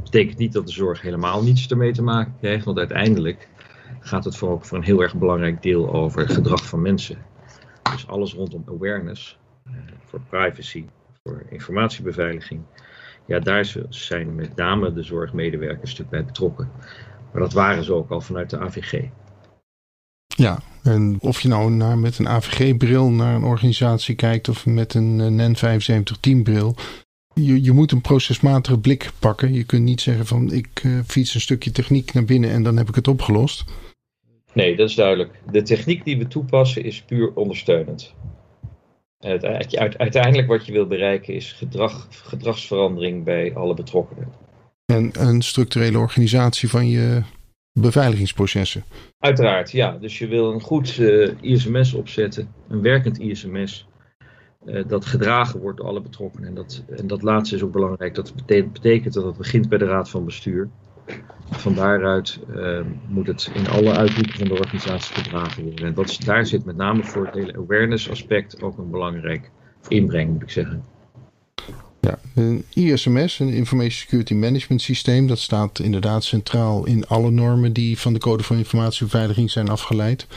Betekent 0.04 0.38
niet 0.38 0.54
dat 0.54 0.66
de 0.66 0.74
zorg 0.74 1.02
helemaal 1.02 1.44
niets 1.44 1.68
ermee 1.68 1.92
te 1.92 2.04
maken 2.04 2.36
krijgt, 2.40 2.66
want 2.66 2.78
uiteindelijk 2.78 3.48
gaat 4.00 4.24
het 4.24 4.38
voor 4.38 4.50
ook 4.50 4.66
voor 4.66 4.78
een 4.78 4.84
heel 4.84 5.02
erg 5.02 5.16
belangrijk 5.16 5.62
deel 5.62 5.94
over 5.94 6.30
gedrag 6.30 6.68
van 6.68 6.82
mensen. 6.82 7.18
Dus 7.92 8.08
alles 8.08 8.34
rondom 8.34 8.64
awareness, 8.68 9.40
uh, 9.68 9.74
voor 10.06 10.22
privacy, 10.30 10.86
voor 11.24 11.44
informatiebeveiliging. 11.50 12.62
Ja, 13.26 13.40
daar 13.40 13.74
zijn 13.90 14.36
met 14.36 14.56
name 14.56 14.94
de 14.94 15.04
zorgmedewerkers 15.04 15.92
stuk 15.92 16.10
bij 16.10 16.26
betrokken. 16.26 16.72
Maar 17.32 17.42
dat 17.42 17.54
waren 17.54 17.84
ze 17.84 17.94
ook 17.94 18.10
al 18.10 18.22
vanuit 18.22 18.50
de 18.50 18.60
AVG. 18.60 19.04
Ja, 20.28 20.60
en 20.84 21.18
of 21.20 21.42
je 21.42 21.48
nou 21.48 21.72
naar, 21.72 21.98
met 21.98 22.20
een 22.20 22.28
AVG-bril 22.28 23.10
naar 23.10 23.36
een 23.36 23.44
organisatie 23.44 24.16
kijkt 24.16 24.50
of 24.50 24.66
met 24.66 24.94
een 24.94 25.36
NEN 25.36 25.56
7510-bril. 25.56 26.76
Je, 27.34 27.64
je 27.64 27.72
moet 27.72 27.92
een 27.92 28.02
procesmatige 28.02 28.80
blik 28.80 29.12
pakken. 29.20 29.54
Je 29.54 29.64
kunt 29.64 29.84
niet 29.84 30.02
zeggen 30.02 30.26
van 30.26 30.52
ik 30.52 30.84
uh, 30.84 31.00
fiets 31.06 31.34
een 31.34 31.42
stukje 31.42 31.72
techniek 31.72 32.14
naar 32.14 32.26
binnen 32.26 32.50
en 32.50 32.64
dan 32.64 32.78
heb 32.78 32.90
ik 32.90 32.96
het 32.96 33.08
opgelost. 33.08 33.64
Nee, 34.54 34.76
dat 34.76 34.90
is 34.90 34.96
duidelijk. 34.96 35.40
De 35.52 35.62
techniek 35.62 36.06
die 36.06 36.18
we 36.18 36.28
toepassen 36.28 36.84
is 36.84 37.02
puur 37.02 37.34
ondersteunend. 37.34 38.14
Uiteindelijk 39.98 40.48
wat 40.48 40.66
je 40.66 40.72
wil 40.72 40.88
bereiken 40.88 41.34
is 41.34 41.52
gedrag, 41.52 42.08
gedragsverandering 42.10 43.24
bij 43.24 43.54
alle 43.56 43.74
betrokkenen. 43.74 44.28
En 44.86 45.12
een 45.14 45.42
structurele 45.42 45.98
organisatie 45.98 46.70
van 46.70 46.88
je 46.88 47.22
beveiligingsprocessen. 47.80 48.84
Uiteraard, 49.20 49.72
ja. 49.72 49.98
Dus 49.98 50.18
je 50.18 50.28
wil 50.28 50.54
een 50.54 50.62
goed 50.62 50.98
uh, 50.98 51.32
ISMS 51.42 51.94
opzetten, 51.94 52.54
een 52.70 52.82
werkend 52.82 53.20
ISMS, 53.20 53.88
dat 54.88 55.06
gedragen 55.06 55.60
wordt 55.60 55.78
door 55.78 55.88
alle 55.88 56.02
betrokkenen. 56.02 56.48
En 56.48 56.56
dat, 56.56 56.84
en 56.90 57.08
dat 57.08 57.22
laatste 57.22 57.56
is 57.56 57.64
ook 57.64 57.72
belangrijk. 57.72 58.16
Dat 58.16 58.36
betekent, 58.36 58.74
betekent 58.74 59.14
dat 59.14 59.26
het 59.26 59.38
begint 59.38 59.70
bij 59.70 59.78
de 59.78 59.86
raad 59.86 60.10
van 60.10 60.26
bestuur. 60.26 60.70
Van 61.52 61.74
daaruit 61.76 62.40
uh, 62.56 62.80
moet 63.08 63.28
het 63.28 63.52
in 63.54 63.68
alle 63.68 63.92
uithoeken 63.92 64.38
van 64.38 64.48
de 64.48 64.54
organisatie 64.54 65.16
gedragen 65.16 65.64
worden. 65.64 65.86
En 65.86 65.94
dat, 65.94 66.18
daar 66.26 66.46
zit 66.46 66.66
met 66.66 66.76
name 66.76 67.04
voor 67.04 67.26
het 67.26 67.36
hele 67.36 67.58
awareness 67.58 68.10
aspect 68.10 68.62
ook 68.62 68.78
een 68.78 68.90
belangrijk 68.90 69.52
inbreng, 69.88 70.32
moet 70.32 70.42
ik 70.42 70.50
zeggen. 70.50 70.84
Ja, 72.00 72.20
een 72.36 72.66
ISMS, 72.74 73.40
een 73.40 73.50
Information 73.50 73.92
Security 73.92 74.34
Management 74.34 74.82
Systeem, 74.82 75.28
dat 75.28 75.40
staat 75.40 75.80
inderdaad 75.80 76.24
centraal 76.24 76.86
in 76.86 77.08
alle 77.08 77.32
normen 77.32 77.74
die 77.74 78.00
van 78.00 78.14
de 78.14 78.20
Code 78.20 78.44
van 78.44 78.58
Informatiebeveiliging 78.58 79.52
zijn 79.52 79.70
afgeleid. 79.70 80.28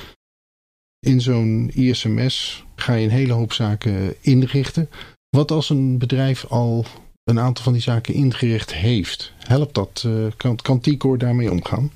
In 1.01 1.21
zo'n 1.21 1.71
ISMS 1.75 2.67
ga 2.75 2.95
je 2.95 3.05
een 3.05 3.11
hele 3.11 3.33
hoop 3.33 3.53
zaken 3.53 4.15
inrichten. 4.21 4.89
Wat 5.37 5.51
als 5.51 5.71
een 5.71 5.99
bedrijf 5.99 6.47
al 6.47 6.85
een 7.25 7.39
aantal 7.39 7.65
van 7.65 7.73
die 7.73 7.83
zaken 7.83 8.15
ingericht 8.15 8.75
heeft? 8.75 9.33
Helpt 9.39 9.75
dat? 9.75 10.03
Uh, 10.07 10.27
kan, 10.37 10.57
kan 10.57 10.81
T-Core 10.81 11.19
daarmee 11.19 11.51
omgaan? 11.51 11.91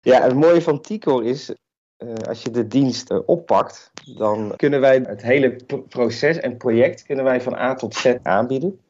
Ja, 0.00 0.22
het 0.22 0.34
mooie 0.34 0.62
van 0.62 0.80
T-Core 0.80 1.24
is, 1.24 1.54
uh, 1.98 2.14
als 2.14 2.42
je 2.42 2.50
de 2.50 2.66
dienst 2.66 3.10
uh, 3.10 3.18
oppakt, 3.26 3.90
dan 4.16 4.52
kunnen 4.56 4.80
wij 4.80 4.96
het 4.96 5.22
hele 5.22 5.56
proces 5.88 6.38
en 6.38 6.56
project 6.56 7.02
kunnen 7.02 7.24
wij 7.24 7.40
van 7.40 7.54
A 7.54 7.74
tot 7.74 7.94
Z 7.94 8.14
aanbieden. 8.22 8.80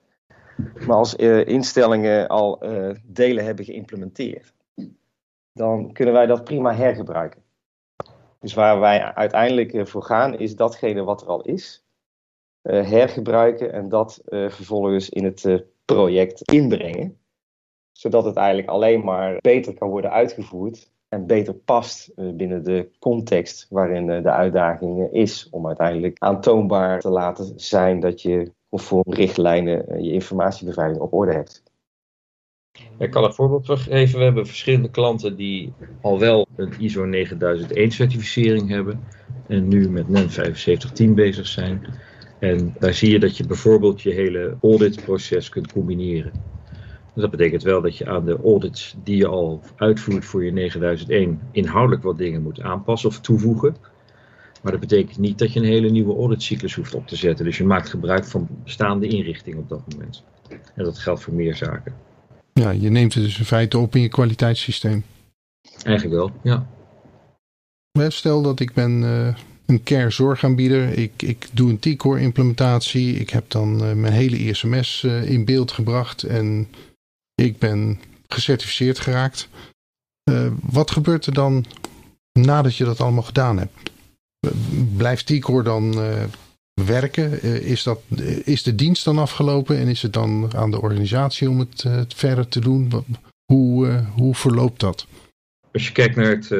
Maar 0.87 0.97
als 0.97 1.15
instellingen 1.15 2.29
al 2.29 2.63
delen 3.03 3.45
hebben 3.45 3.65
geïmplementeerd. 3.65 4.53
dan 5.53 5.93
kunnen 5.93 6.15
wij 6.15 6.27
dat 6.27 6.45
prima 6.45 6.75
hergebruiken. 6.75 7.43
Dus 8.39 8.55
waar 8.55 8.81
wij 8.81 9.03
uiteindelijk 9.15 9.89
voor 9.89 10.03
gaan, 10.03 10.39
is 10.39 10.57
datgene 10.57 11.05
wat 11.05 11.23
er 11.23 11.29
al 11.29 11.43
is, 11.43 11.87
hergebruiken 12.63 13.73
en 13.73 13.89
dat 13.89 14.21
vervolgens 14.25 15.09
in 15.09 15.25
het 15.25 15.65
project 15.85 16.43
inbrengen. 16.53 17.19
Zodat 17.93 18.25
het 18.25 18.37
eigenlijk 18.37 18.69
alleen 18.69 19.05
maar 19.05 19.37
beter 19.41 19.75
kan 19.75 19.89
worden 19.89 20.11
uitgevoerd 20.11 20.91
en 21.09 21.27
beter 21.27 21.55
past 21.55 22.13
binnen 22.15 22.65
de 22.65 22.91
context 22.99 23.67
waarin 23.71 24.07
de 24.07 24.31
uitdaging 24.31 25.13
is 25.13 25.49
om 25.51 25.67
uiteindelijk 25.67 26.19
aantoonbaar 26.19 27.01
te 27.01 27.09
laten 27.11 27.61
zijn 27.61 28.01
dat 28.01 28.23
je 28.23 28.53
conform 28.69 29.13
richtlijnen 29.13 30.03
je 30.03 30.13
informatiebeveiliging 30.13 31.05
op 31.05 31.13
orde 31.13 31.33
hebt. 31.33 31.63
Ik 32.99 33.11
kan 33.11 33.25
een 33.25 33.33
voorbeeld 33.33 33.81
geven. 33.81 34.19
We 34.19 34.25
hebben 34.25 34.47
verschillende 34.47 34.91
klanten 34.91 35.37
die 35.37 35.73
al 36.01 36.19
wel 36.19 36.47
een 36.57 36.73
ISO 36.79 37.05
9001 37.05 37.91
certificering 37.91 38.69
hebben 38.69 39.01
en 39.47 39.69
nu 39.69 39.91
met 39.91 40.09
NEN 40.09 40.31
7510 40.31 41.15
bezig 41.15 41.47
zijn. 41.47 41.87
En 42.39 42.75
daar 42.79 42.95
zie 42.95 43.11
je 43.11 43.19
dat 43.19 43.37
je 43.37 43.47
bijvoorbeeld 43.47 44.03
je 44.03 44.11
hele 44.11 44.57
auditproces 44.63 45.49
kunt 45.49 45.73
combineren. 45.73 46.33
Dat 47.15 47.31
betekent 47.31 47.63
wel 47.63 47.81
dat 47.81 47.97
je 47.97 48.07
aan 48.07 48.25
de 48.25 48.39
audits 48.45 48.95
die 49.05 49.17
je 49.17 49.27
al 49.27 49.63
uitvoert 49.77 50.25
voor 50.25 50.45
je 50.45 50.53
9001 50.53 51.41
inhoudelijk 51.53 52.03
wat 52.03 52.19
dingen 52.19 52.43
moet 52.43 52.61
aanpassen 52.61 53.09
of 53.09 53.21
toevoegen. 53.21 53.77
Maar 54.63 54.73
dat 54.73 54.81
betekent 54.81 55.19
niet 55.19 55.39
dat 55.39 55.53
je 55.53 55.61
een 55.61 55.67
hele 55.67 55.91
nieuwe 55.91 56.15
auditcyclus 56.15 56.75
hoeft 56.75 56.95
op 56.95 57.07
te 57.07 57.17
zetten. 57.17 57.45
Dus 57.45 57.59
je 57.59 57.65
maakt 57.65 57.89
gebruik 57.89 58.25
van 58.25 58.49
bestaande 58.65 59.07
inrichting 59.07 59.57
op 59.57 59.69
dat 59.69 59.83
moment. 59.93 60.25
En 60.75 60.85
dat 60.85 60.99
geldt 60.99 61.23
voor 61.23 61.35
meer 61.35 61.57
zaken. 61.57 62.08
Ja, 62.59 62.71
je 62.71 62.91
neemt 62.91 63.15
het 63.15 63.23
dus 63.23 63.39
in 63.39 63.45
feite 63.45 63.79
op 63.79 63.95
in 63.95 64.03
je 64.03 64.09
kwaliteitssysteem. 64.09 65.05
Eigenlijk 65.83 66.17
wel, 66.17 66.33
ja. 66.43 66.67
Stel 68.11 68.43
dat 68.43 68.61
ik 68.61 68.73
ben 68.73 69.03
uh, 69.03 69.35
een 69.67 69.83
care 69.83 70.11
zorgaanbieder. 70.11 70.99
Ik, 70.99 71.23
ik 71.23 71.49
doe 71.53 71.71
een 71.71 71.79
T-Core 71.79 72.21
implementatie. 72.21 73.15
Ik 73.15 73.31
heb 73.31 73.51
dan 73.51 73.85
uh, 73.85 73.93
mijn 73.93 74.13
hele 74.13 74.39
ISMS 74.39 75.03
uh, 75.03 75.19
eh, 75.19 75.31
in 75.31 75.45
beeld 75.45 75.73
gebracht. 75.73 76.23
En 76.23 76.69
ik 77.35 77.59
ben 77.59 78.01
gecertificeerd 78.29 78.99
geraakt. 78.99 79.49
wat 80.63 80.91
gebeurt 80.91 81.27
er 81.27 81.35
dan 81.35 81.65
nadat 82.33 82.77
je 82.77 82.85
dat 82.85 83.01
allemaal 83.01 83.23
gedaan 83.23 83.59
hebt? 83.59 83.91
Blijft 84.97 85.27
T-Core 85.27 85.63
dan 85.63 85.95
werken? 86.87 87.41
Eh, 87.41 87.71
is, 87.71 87.83
dat, 87.83 88.01
eh, 88.17 88.47
is 88.47 88.63
de 88.63 88.75
dienst 88.75 89.05
dan 89.05 89.19
afgelopen 89.19 89.77
en 89.77 89.89
is 89.89 90.03
het 90.03 90.13
dan 90.13 90.51
aan 90.57 90.71
de 90.71 90.81
organisatie 90.81 91.51
om 91.51 91.59
het, 91.59 91.85
eh, 91.87 92.01
verder 92.09 92.49
te 92.49 92.61
doen? 92.61 92.93
Hoe, 93.53 94.05
hoe 94.15 94.35
verloopt 94.35 94.81
dat? 94.81 95.07
Als 95.73 95.87
je 95.87 95.93
kijkt 95.93 96.17
naar 96.17 96.31
het 96.31 96.55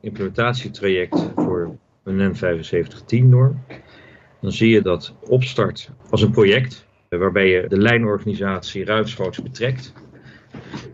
implementatietraject 0.00 1.26
voor 1.36 1.76
een 2.04 2.16
NEN 2.16 2.36
7510 2.36 3.28
norm, 3.28 3.64
dan 4.40 4.52
zie 4.52 4.68
je 4.68 4.82
dat 4.82 5.14
opstart 5.20 5.90
als 6.10 6.22
een 6.22 6.30
project 6.30 6.86
waarbij 7.08 7.48
je 7.48 7.68
de 7.68 7.78
lijnorganisatie 7.78 8.84
ruimschoots 8.84 9.42
betrekt. 9.42 9.92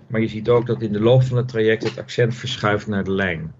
Maar 0.06 0.20
je 0.20 0.28
ziet 0.28 0.48
ook 0.48 0.66
dat 0.66 0.82
in 0.82 0.92
de 0.92 1.00
loop 1.00 1.22
van 1.22 1.36
het 1.36 1.48
traject 1.48 1.82
het 1.82 1.98
accent 1.98 2.34
verschuift 2.34 2.86
naar 2.86 3.04
de 3.04 3.12
lijn. 3.12 3.54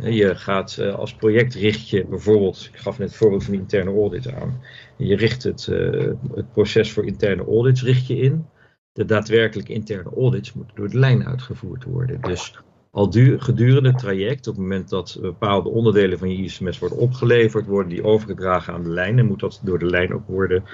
Je 0.00 0.34
gaat 0.34 0.76
eh, 0.78 0.94
als 0.94 1.14
project 1.14 1.54
richt 1.54 1.88
je 1.88 2.06
bijvoorbeeld, 2.06 2.68
ik 2.72 2.78
gaf 2.78 2.98
net 2.98 3.08
het 3.08 3.16
voorbeeld 3.16 3.44
van 3.44 3.54
interne 3.54 3.90
audit 3.90 4.32
aan. 4.32 4.60
Je 4.96 5.16
richt 5.16 5.42
het, 5.42 5.66
eh, 5.68 6.12
het 6.34 6.52
proces 6.52 6.92
voor 6.92 7.06
interne 7.06 7.44
audits 7.44 7.82
richt 7.82 8.06
je 8.06 8.16
in. 8.16 8.46
De 8.92 9.04
daadwerkelijke 9.04 9.72
interne 9.72 10.10
audits 10.16 10.52
moeten 10.52 10.76
door 10.76 10.88
de 10.88 10.98
lijn 10.98 11.26
uitgevoerd 11.26 11.84
worden. 11.84 12.20
Dus 12.20 12.54
al 12.90 13.10
duur, 13.10 13.40
gedurende 13.40 13.88
het 13.88 13.98
traject, 13.98 14.46
op 14.46 14.54
het 14.54 14.62
moment 14.62 14.88
dat 14.88 15.18
bepaalde 15.20 15.68
onderdelen 15.68 16.18
van 16.18 16.30
je 16.30 16.42
ISMS 16.42 16.78
worden 16.78 16.98
opgeleverd, 16.98 17.66
worden 17.66 17.88
die 17.88 18.04
overgedragen 18.04 18.74
aan 18.74 18.82
de 18.82 18.90
lijn 18.90 19.18
en 19.18 19.26
moet 19.26 19.40
dat 19.40 19.60
door 19.64 19.78
de 19.78 19.86
lijn 19.86 20.14
ook 20.14 20.26
worden 20.26 20.64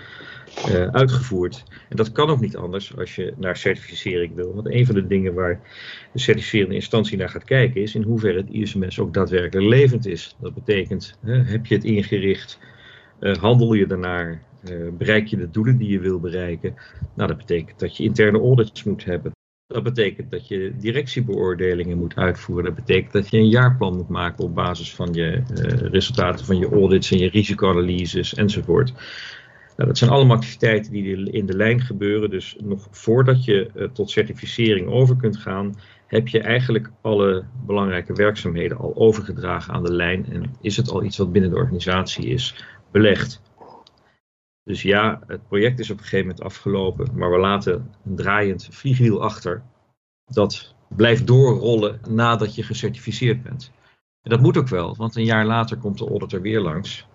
uh, 0.68 0.86
uitgevoerd. 0.86 1.64
En 1.88 1.96
dat 1.96 2.12
kan 2.12 2.28
ook 2.28 2.40
niet 2.40 2.56
anders 2.56 2.96
als 2.96 3.14
je 3.14 3.32
naar 3.36 3.56
certificering 3.56 4.34
wil. 4.34 4.54
Want 4.54 4.70
een 4.70 4.86
van 4.86 4.94
de 4.94 5.06
dingen 5.06 5.34
waar 5.34 5.60
de 6.12 6.18
certificerende 6.18 6.74
instantie 6.74 7.18
naar 7.18 7.28
gaat 7.28 7.44
kijken 7.44 7.82
is 7.82 7.94
in 7.94 8.02
hoeverre 8.02 8.38
het 8.38 8.50
ISMS 8.50 8.98
ook 8.98 9.14
daadwerkelijk 9.14 9.68
levend 9.68 10.06
is. 10.06 10.36
Dat 10.40 10.54
betekent, 10.54 11.18
heb 11.24 11.66
je 11.66 11.74
het 11.74 11.84
ingericht, 11.84 12.58
uh, 13.20 13.36
handel 13.36 13.72
je 13.72 13.86
daarnaar, 13.86 14.42
uh, 14.70 14.88
bereik 14.98 15.26
je 15.26 15.36
de 15.36 15.50
doelen 15.50 15.76
die 15.76 15.90
je 15.90 16.00
wil 16.00 16.20
bereiken. 16.20 16.74
Nou, 17.14 17.28
dat 17.28 17.38
betekent 17.38 17.78
dat 17.78 17.96
je 17.96 18.04
interne 18.04 18.38
audits 18.38 18.84
moet 18.84 19.04
hebben. 19.04 19.32
Dat 19.66 19.82
betekent 19.82 20.30
dat 20.30 20.48
je 20.48 20.72
directiebeoordelingen 20.78 21.98
moet 21.98 22.16
uitvoeren. 22.16 22.64
Dat 22.64 22.74
betekent 22.74 23.12
dat 23.12 23.30
je 23.30 23.38
een 23.38 23.48
jaarplan 23.48 23.96
moet 23.96 24.08
maken 24.08 24.44
op 24.44 24.54
basis 24.54 24.94
van 24.94 25.12
je 25.12 25.42
resultaten 25.90 26.46
van 26.46 26.58
je 26.58 26.68
audits 26.68 27.10
en 27.10 27.18
je 27.18 27.28
risicoanalyses 27.28 28.34
enzovoort. 28.34 28.92
Nou, 29.76 29.88
dat 29.88 29.98
zijn 29.98 30.10
allemaal 30.10 30.36
activiteiten 30.36 30.92
die 30.92 31.30
in 31.30 31.46
de 31.46 31.56
lijn 31.56 31.80
gebeuren. 31.80 32.30
Dus 32.30 32.56
nog 32.64 32.88
voordat 32.90 33.44
je 33.44 33.70
uh, 33.74 33.88
tot 33.88 34.10
certificering 34.10 34.88
over 34.88 35.16
kunt 35.16 35.36
gaan, 35.36 35.74
heb 36.06 36.28
je 36.28 36.40
eigenlijk 36.40 36.90
alle 37.00 37.44
belangrijke 37.66 38.12
werkzaamheden 38.12 38.78
al 38.78 38.96
overgedragen 38.96 39.74
aan 39.74 39.84
de 39.84 39.92
lijn. 39.92 40.26
En 40.30 40.54
is 40.60 40.76
het 40.76 40.90
al 40.90 41.02
iets 41.02 41.16
wat 41.16 41.32
binnen 41.32 41.50
de 41.50 41.56
organisatie 41.56 42.26
is 42.26 42.64
belegd. 42.90 43.42
Dus 44.64 44.82
ja, 44.82 45.20
het 45.26 45.46
project 45.48 45.78
is 45.78 45.90
op 45.90 45.96
een 45.96 46.02
gegeven 46.02 46.26
moment 46.26 46.44
afgelopen, 46.44 47.08
maar 47.14 47.30
we 47.30 47.38
laten 47.38 47.90
een 48.04 48.16
draaiend 48.16 48.68
vliegwiel 48.70 49.22
achter. 49.22 49.62
Dat 50.24 50.74
blijft 50.88 51.26
doorrollen 51.26 52.00
nadat 52.08 52.54
je 52.54 52.62
gecertificeerd 52.62 53.42
bent. 53.42 53.72
En 54.22 54.30
dat 54.30 54.40
moet 54.40 54.56
ook 54.56 54.68
wel, 54.68 54.96
want 54.96 55.16
een 55.16 55.24
jaar 55.24 55.46
later 55.46 55.76
komt 55.76 55.98
de 55.98 56.08
auditor 56.08 56.40
weer 56.40 56.60
langs 56.60 57.06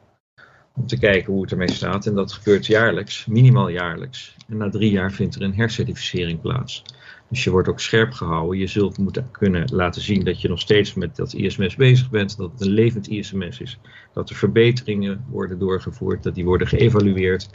om 0.78 0.88
te 0.88 0.98
kijken 0.98 1.34
hoe 1.34 1.42
het 1.42 1.52
ermee 1.52 1.72
staat. 1.72 2.06
En 2.06 2.14
dat 2.14 2.32
gebeurt 2.32 2.66
jaarlijks, 2.66 3.26
minimaal 3.26 3.70
jaarlijks. 3.70 4.36
En 4.50 4.58
na 4.58 4.70
drie 4.70 4.92
jaar 4.92 5.12
vindt 5.12 5.36
er 5.36 5.42
een 5.42 5.56
hercertificering 5.56 6.42
plaats. 6.42 6.84
Dus 7.30 7.44
je 7.44 7.52
wordt 7.52 7.68
ook 7.68 7.80
scherp 7.80 8.12
gehouden. 8.14 8.60
Je 8.60 8.68
zult 8.68 8.98
moeten 8.98 9.32
kunnen 9.32 9.70
laten 9.74 10.02
zien 10.02 10.24
dat 10.24 10.42
je 10.42 10.48
nog 10.48 10.60
steeds 10.60 10.94
met 10.94 11.16
dat 11.16 11.34
ISMS 11.34 11.76
bezig 11.76 12.10
bent. 12.10 12.38
Dat 12.38 12.52
het 12.52 12.62
een 12.62 12.74
levend 12.74 13.08
ISMS 13.08 13.60
is. 13.60 13.80
Dat 14.14 14.30
er 14.30 14.36
verbeteringen 14.36 15.26
worden 15.30 15.60
doorgevoerd. 15.60 16.24
Dat 16.24 16.36
die 16.36 16.46
worden 16.46 16.68
geëvalueerd. 16.68 17.50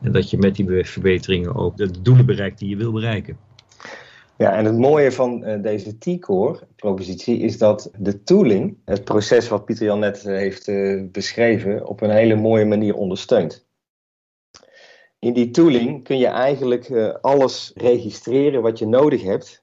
En 0.00 0.12
dat 0.12 0.30
je 0.30 0.38
met 0.38 0.56
die 0.56 0.84
verbeteringen 0.84 1.54
ook 1.54 1.76
de 1.76 2.02
doelen 2.02 2.26
bereikt 2.26 2.58
die 2.58 2.68
je 2.68 2.76
wil 2.76 2.92
bereiken. 2.92 3.36
Ja, 4.38 4.52
en 4.52 4.64
het 4.64 4.78
mooie 4.78 5.12
van 5.12 5.48
uh, 5.48 5.62
deze 5.62 5.98
T-Core-propositie 5.98 7.38
is 7.38 7.58
dat 7.58 7.90
de 7.98 8.22
tooling, 8.22 8.78
het 8.84 9.04
proces 9.04 9.48
wat 9.48 9.64
Pieter 9.64 9.86
Jan 9.86 9.98
net 9.98 10.24
uh, 10.24 10.36
heeft 10.36 10.66
uh, 10.68 11.10
beschreven, 11.10 11.86
op 11.86 12.00
een 12.00 12.10
hele 12.10 12.34
mooie 12.34 12.64
manier 12.64 12.94
ondersteunt. 12.94 13.66
In 15.18 15.32
die 15.32 15.50
tooling 15.50 16.04
kun 16.04 16.18
je 16.18 16.26
eigenlijk 16.26 16.90
alles 17.20 17.72
registreren 17.74 18.62
wat 18.62 18.78
je 18.78 18.86
nodig 18.86 19.22
hebt 19.22 19.62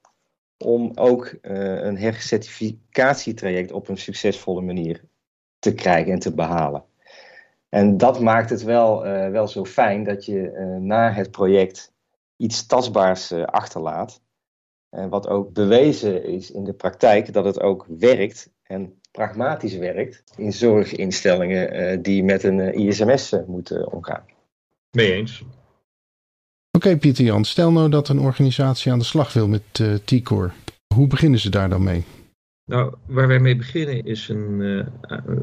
om 0.58 0.90
ook 0.94 1.34
een 1.40 1.98
hercertificatietraject 1.98 3.72
op 3.72 3.88
een 3.88 3.96
succesvolle 3.96 4.60
manier 4.60 5.04
te 5.58 5.74
krijgen 5.74 6.12
en 6.12 6.18
te 6.18 6.34
behalen. 6.34 6.84
En 7.68 7.96
dat 7.96 8.20
maakt 8.20 8.50
het 8.50 8.62
wel, 8.62 9.02
wel 9.30 9.48
zo 9.48 9.64
fijn 9.64 10.04
dat 10.04 10.24
je 10.24 10.50
na 10.80 11.12
het 11.12 11.30
project 11.30 11.92
iets 12.36 12.66
tastbaars 12.66 13.32
achterlaat 13.32 14.23
en 14.94 15.08
wat 15.08 15.28
ook 15.28 15.52
bewezen 15.52 16.24
is 16.24 16.50
in 16.50 16.64
de 16.64 16.72
praktijk 16.72 17.32
dat 17.32 17.44
het 17.44 17.60
ook 17.60 17.86
werkt 17.98 18.50
en 18.62 18.94
pragmatisch 19.10 19.76
werkt 19.76 20.24
in 20.36 20.52
zorginstellingen 20.52 21.92
uh, 21.92 21.98
die 22.02 22.24
met 22.24 22.42
een 22.42 22.58
uh, 22.58 22.86
ISMS 22.86 23.32
uh, 23.32 23.40
moeten 23.46 23.92
omgaan. 23.92 24.24
Mee 24.90 25.12
eens. 25.12 25.44
Oké 26.70 26.96
Pieter 26.96 27.24
Jan, 27.24 27.44
stel 27.44 27.72
nou 27.72 27.90
dat 27.90 28.08
een 28.08 28.18
organisatie 28.18 28.92
aan 28.92 28.98
de 28.98 29.04
slag 29.04 29.32
wil 29.32 29.48
met 29.48 29.62
T-Core. 30.04 30.50
Hoe 30.94 31.06
beginnen 31.06 31.38
ze 31.38 31.50
daar 31.50 31.68
dan 31.68 31.82
mee? 31.82 32.04
Nou, 32.66 32.94
waar 33.06 33.28
wij 33.28 33.38
mee 33.38 33.56
beginnen 33.56 34.04
is 34.04 34.28
een 34.28 34.86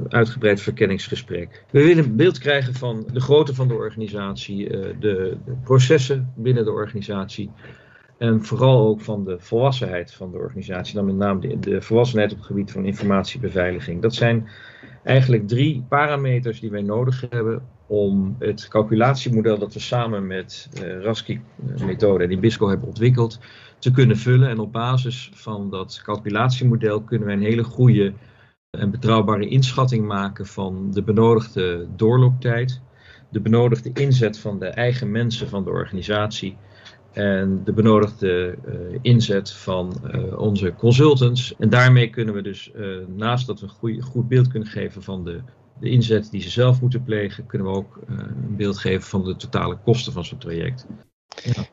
uitgebreid 0.10 0.62
verkenningsgesprek. 0.62 1.64
We 1.70 1.84
willen 1.84 2.04
een 2.04 2.16
beeld 2.16 2.38
krijgen 2.38 2.74
van 2.74 3.08
de 3.14 3.20
grootte 3.20 3.56
van 3.56 3.68
de 3.68 3.74
organisatie, 3.74 4.70
de, 4.70 4.96
de 5.00 5.38
processen 5.64 6.34
binnen 6.36 6.66
de 6.66 6.72
organisatie, 6.72 7.52
en 8.22 8.46
vooral 8.46 8.88
ook 8.88 9.02
van 9.02 9.24
de 9.24 9.40
volwassenheid 9.40 10.14
van 10.14 10.32
de 10.32 10.38
organisatie, 10.38 10.96
dan 10.96 11.06
met 11.06 11.16
name 11.16 11.40
de, 11.40 11.60
de, 11.60 11.82
volwassenheid 11.82 12.32
op 12.32 12.38
het 12.38 12.46
gebied 12.46 12.72
van 12.72 12.86
informatiebeveiliging. 12.86 14.02
Dat 14.02 14.16
zijn 14.16 14.50
eigenlijk 15.04 15.48
drie 15.48 15.86
parameters 15.90 16.60
die 16.60 16.72
wij 16.72 16.82
nodig 16.82 17.26
hebben 17.30 17.68
om 17.88 18.36
het 18.40 18.68
calculatiemodel 18.68 19.58
dat 19.58 19.74
we 19.74 19.80
samen 19.80 20.28
met 20.28 20.70
uh, 20.74 20.96
eh, 20.96 21.04
Rasky-methode 21.04 22.24
en 22.24 22.32
Ibisco 22.32 22.70
hebben 22.70 22.88
ontwikkeld 22.88 23.40
te 23.80 23.92
kunnen 23.92 24.18
vullen. 24.18 24.50
En 24.50 24.60
op 24.60 24.72
basis 24.72 25.32
van 25.34 25.70
dat 25.70 26.02
calculatiemodel 26.04 27.02
kunnen 27.02 27.28
wij 27.28 27.36
een 27.36 27.44
hele 27.44 27.64
goede 27.64 28.14
en 28.70 28.92
betrouwbare 28.92 29.48
inschatting 29.48 30.06
maken 30.06 30.46
van 30.46 30.92
de 30.92 31.04
benodigde 31.04 31.88
doorlooptijd, 31.96 32.82
de 33.30 33.42
benodigde 33.42 33.92
inzet 33.94 34.40
van 34.40 34.60
de 34.60 34.68
eigen 34.68 35.12
mensen 35.12 35.50
van 35.50 35.64
de 35.64 35.70
organisatie 35.70 36.58
en 37.12 37.62
de 37.64 37.74
benodigde 37.74 38.56
uh, 38.66 38.98
inzet 39.02 39.52
van 39.52 39.94
uh, 40.06 40.40
onze 40.40 40.74
consultants. 40.76 41.56
En 41.60 41.70
daarmee 41.70 42.10
kunnen 42.10 42.34
we 42.34 42.42
dus, 42.42 42.72
uh, 42.76 42.98
naast 43.08 43.48
dat 43.48 43.60
we 43.60 43.68
een 43.82 44.02
goed 44.02 44.28
beeld 44.28 44.48
kunnen 44.48 44.70
geven 44.70 45.04
van 45.04 45.24
de, 45.24 45.42
de 45.80 45.90
inzet 45.90 46.32
die 46.32 46.42
ze 46.42 46.50
zelf 46.50 46.82
moeten 46.82 47.04
plegen, 47.04 47.46
kunnen 47.46 47.68
we 47.68 47.74
ook 47.74 48.00
een 48.08 48.56
beeld 48.56 48.78
geven 48.78 49.08
van 49.08 49.24
de 49.24 49.36
totale 49.36 49.78
kosten 49.78 50.14
van 50.14 50.26
zo'n 50.26 50.38
traject. 50.38 50.86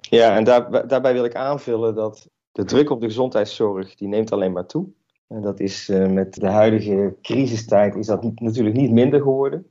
Ja, 0.00 0.36
en 0.36 0.44
daar, 0.44 0.88
daarbij 0.88 1.12
wil 1.12 1.24
ik 1.24 1.34
aanvullen 1.34 1.94
dat 1.94 2.28
de 2.52 2.64
druk 2.64 2.90
op 2.90 3.00
de 3.00 3.06
gezondheidszorg 3.06 3.94
die 3.94 4.08
neemt 4.08 4.32
alleen 4.32 4.52
maar 4.52 4.66
toe. 4.66 4.88
En 5.28 5.42
dat 5.42 5.60
is 5.60 5.88
met 5.88 6.34
de 6.34 6.48
huidige 6.48 7.16
crisistijd 7.22 7.96
is 7.96 8.06
dat 8.06 8.22
natuurlijk 8.22 8.76
niet 8.76 8.90
minder 8.90 9.20
geworden. 9.20 9.66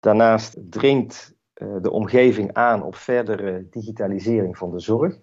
Daarnaast 0.00 0.56
dringt 0.70 1.32
eh, 1.32 1.37
de 1.80 1.90
omgeving 1.90 2.52
aan 2.52 2.82
op 2.82 2.94
verdere 2.94 3.66
digitalisering 3.70 4.58
van 4.58 4.70
de 4.70 4.80
zorg. 4.80 5.18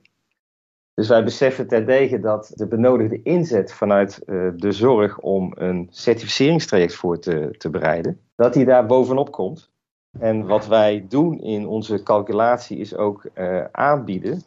Dus 0.93 1.07
wij 1.07 1.23
beseffen 1.23 1.67
terdege 1.67 2.19
dat 2.19 2.51
de 2.55 2.67
benodigde 2.67 3.21
inzet 3.21 3.73
vanuit 3.73 4.21
uh, 4.25 4.51
de 4.55 4.71
zorg 4.71 5.19
om 5.19 5.51
een 5.55 5.87
certificeringstraject 5.89 6.95
voor 6.95 7.19
te, 7.19 7.55
te 7.57 7.69
bereiden, 7.69 8.19
dat 8.35 8.53
die 8.53 8.65
daar 8.65 8.85
bovenop 8.85 9.31
komt. 9.31 9.71
En 10.19 10.45
wat 10.45 10.67
wij 10.67 11.05
doen 11.09 11.39
in 11.39 11.67
onze 11.67 12.03
calculatie 12.03 12.77
is 12.77 12.95
ook 12.95 13.29
uh, 13.35 13.65
aanbieden 13.71 14.43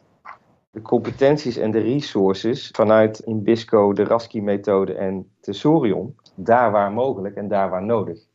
de 0.71 0.81
competenties 0.81 1.57
en 1.57 1.71
de 1.71 1.79
resources 1.79 2.69
vanuit 2.71 3.19
Inbisco, 3.19 3.93
de 3.93 4.03
Raski-methode 4.03 4.93
en 4.93 5.31
Tesorion, 5.39 6.15
daar 6.35 6.71
waar 6.71 6.91
mogelijk 6.91 7.35
en 7.35 7.47
daar 7.47 7.69
waar 7.69 7.83
nodig. 7.83 8.28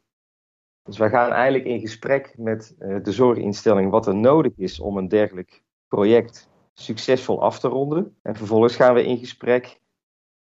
Dus 0.84 0.98
wij 0.98 1.08
gaan 1.08 1.30
eigenlijk 1.30 1.64
in 1.64 1.80
gesprek 1.80 2.34
met 2.36 2.74
uh, 2.78 2.96
de 3.02 3.12
zorginstelling 3.12 3.90
wat 3.90 4.06
er 4.06 4.14
nodig 4.14 4.52
is 4.56 4.80
om 4.80 4.96
een 4.96 5.08
dergelijk 5.08 5.62
project 5.88 6.48
succesvol 6.74 7.42
af 7.42 7.58
te 7.58 7.68
ronden. 7.68 8.16
En 8.22 8.36
vervolgens 8.36 8.76
gaan 8.76 8.94
we 8.94 9.04
in 9.04 9.18
gesprek 9.18 9.80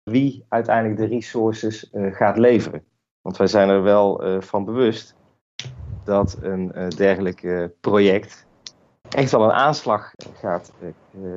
wie 0.03 0.45
uiteindelijk 0.49 0.99
de 0.99 1.05
resources 1.05 1.89
uh, 1.91 2.13
gaat 2.13 2.37
leveren. 2.37 2.83
Want 3.21 3.37
wij 3.37 3.47
zijn 3.47 3.69
er 3.69 3.83
wel 3.83 4.27
uh, 4.27 4.41
van 4.41 4.65
bewust 4.65 5.15
dat 6.03 6.37
een 6.41 6.91
dergelijk 6.95 7.69
project 7.79 8.45
echt 9.09 9.31
wel 9.31 9.43
een 9.43 9.51
aanslag 9.51 10.13
gaat 10.33 10.73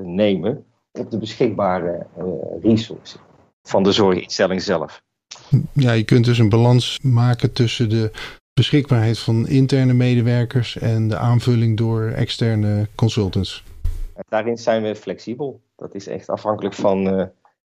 nemen 0.02 0.64
op 0.92 1.10
de 1.10 1.18
beschikbare 1.18 2.06
resources 2.60 3.20
van 3.62 3.82
de 3.82 3.92
zorginstelling 3.92 4.62
zelf. 4.62 5.02
Ja, 5.72 5.92
je 5.92 6.04
kunt 6.04 6.24
dus 6.24 6.38
een 6.38 6.48
balans 6.48 6.98
maken 7.02 7.52
tussen 7.52 7.88
de 7.88 8.10
beschikbaarheid 8.56 9.18
van 9.18 9.48
interne 9.48 9.92
medewerkers 9.92 10.78
en 10.78 11.08
de 11.08 11.16
aanvulling 11.16 11.76
door 11.76 12.02
externe 12.02 12.88
consultants? 12.94 13.64
Daarin 14.28 14.56
zijn 14.56 14.82
we 14.82 14.94
flexibel. 14.94 15.60
Dat 15.76 15.94
is 15.94 16.06
echt 16.06 16.28
afhankelijk 16.28 16.74
van 16.74 17.18
uh, 17.18 17.26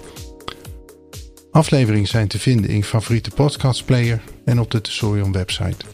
Afleveringen 1.51 2.07
zijn 2.07 2.27
te 2.27 2.39
vinden 2.39 2.69
in 2.69 2.83
favoriete 2.83 3.29
podcastplayer 3.29 4.21
en 4.45 4.59
op 4.59 4.71
de 4.71 4.81
Tesorium 4.81 5.31
website. 5.31 5.85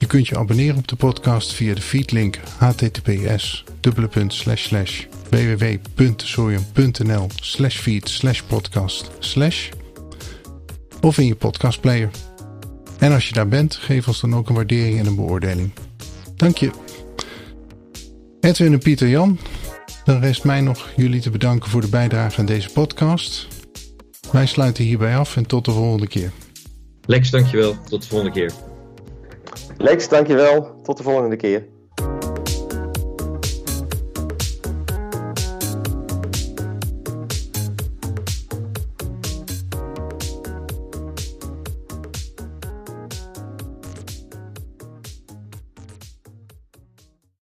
Je 0.00 0.06
kunt 0.06 0.28
je 0.28 0.38
abonneren 0.38 0.76
op 0.76 0.88
de 0.88 0.96
podcast 0.96 1.52
via 1.52 1.74
de 1.74 1.80
feedlink 1.80 2.38
https 2.58 3.64
www.sorium.nl 5.30 7.26
slash 7.40 7.76
feed 7.76 8.08
slash 8.08 8.40
podcast 8.40 9.10
of 11.00 11.18
in 11.18 11.26
je 11.26 11.34
podcastplayer. 11.34 12.10
En 12.98 13.12
als 13.12 13.28
je 13.28 13.34
daar 13.34 13.48
bent, 13.48 13.74
geef 13.74 14.08
ons 14.08 14.20
dan 14.20 14.34
ook 14.34 14.48
een 14.48 14.54
waardering 14.54 14.98
en 14.98 15.06
een 15.06 15.16
beoordeling. 15.16 15.72
Dank 16.36 16.56
je. 16.56 16.70
Edwin 18.40 18.72
en 18.72 18.78
Pieter 18.78 19.08
Jan, 19.08 19.38
dan 20.04 20.20
rest 20.20 20.44
mij 20.44 20.60
nog 20.60 20.88
jullie 20.96 21.20
te 21.20 21.30
bedanken 21.30 21.70
voor 21.70 21.80
de 21.80 21.88
bijdrage 21.88 22.38
aan 22.38 22.46
deze 22.46 22.70
podcast. 22.70 23.48
Wij 24.32 24.46
sluiten 24.46 24.84
hierbij 24.84 25.16
af 25.16 25.36
en 25.36 25.46
tot 25.46 25.64
de 25.64 25.70
volgende 25.70 26.08
keer. 26.08 26.32
Lex, 27.06 27.30
dankjewel. 27.30 27.76
Tot 27.88 28.02
de 28.02 28.08
volgende 28.08 28.32
keer. 28.32 28.69
Lex, 29.82 30.08
dankjewel. 30.08 30.80
Tot 30.82 30.96
de 30.96 31.02
volgende 31.02 31.36
keer. 31.36 31.68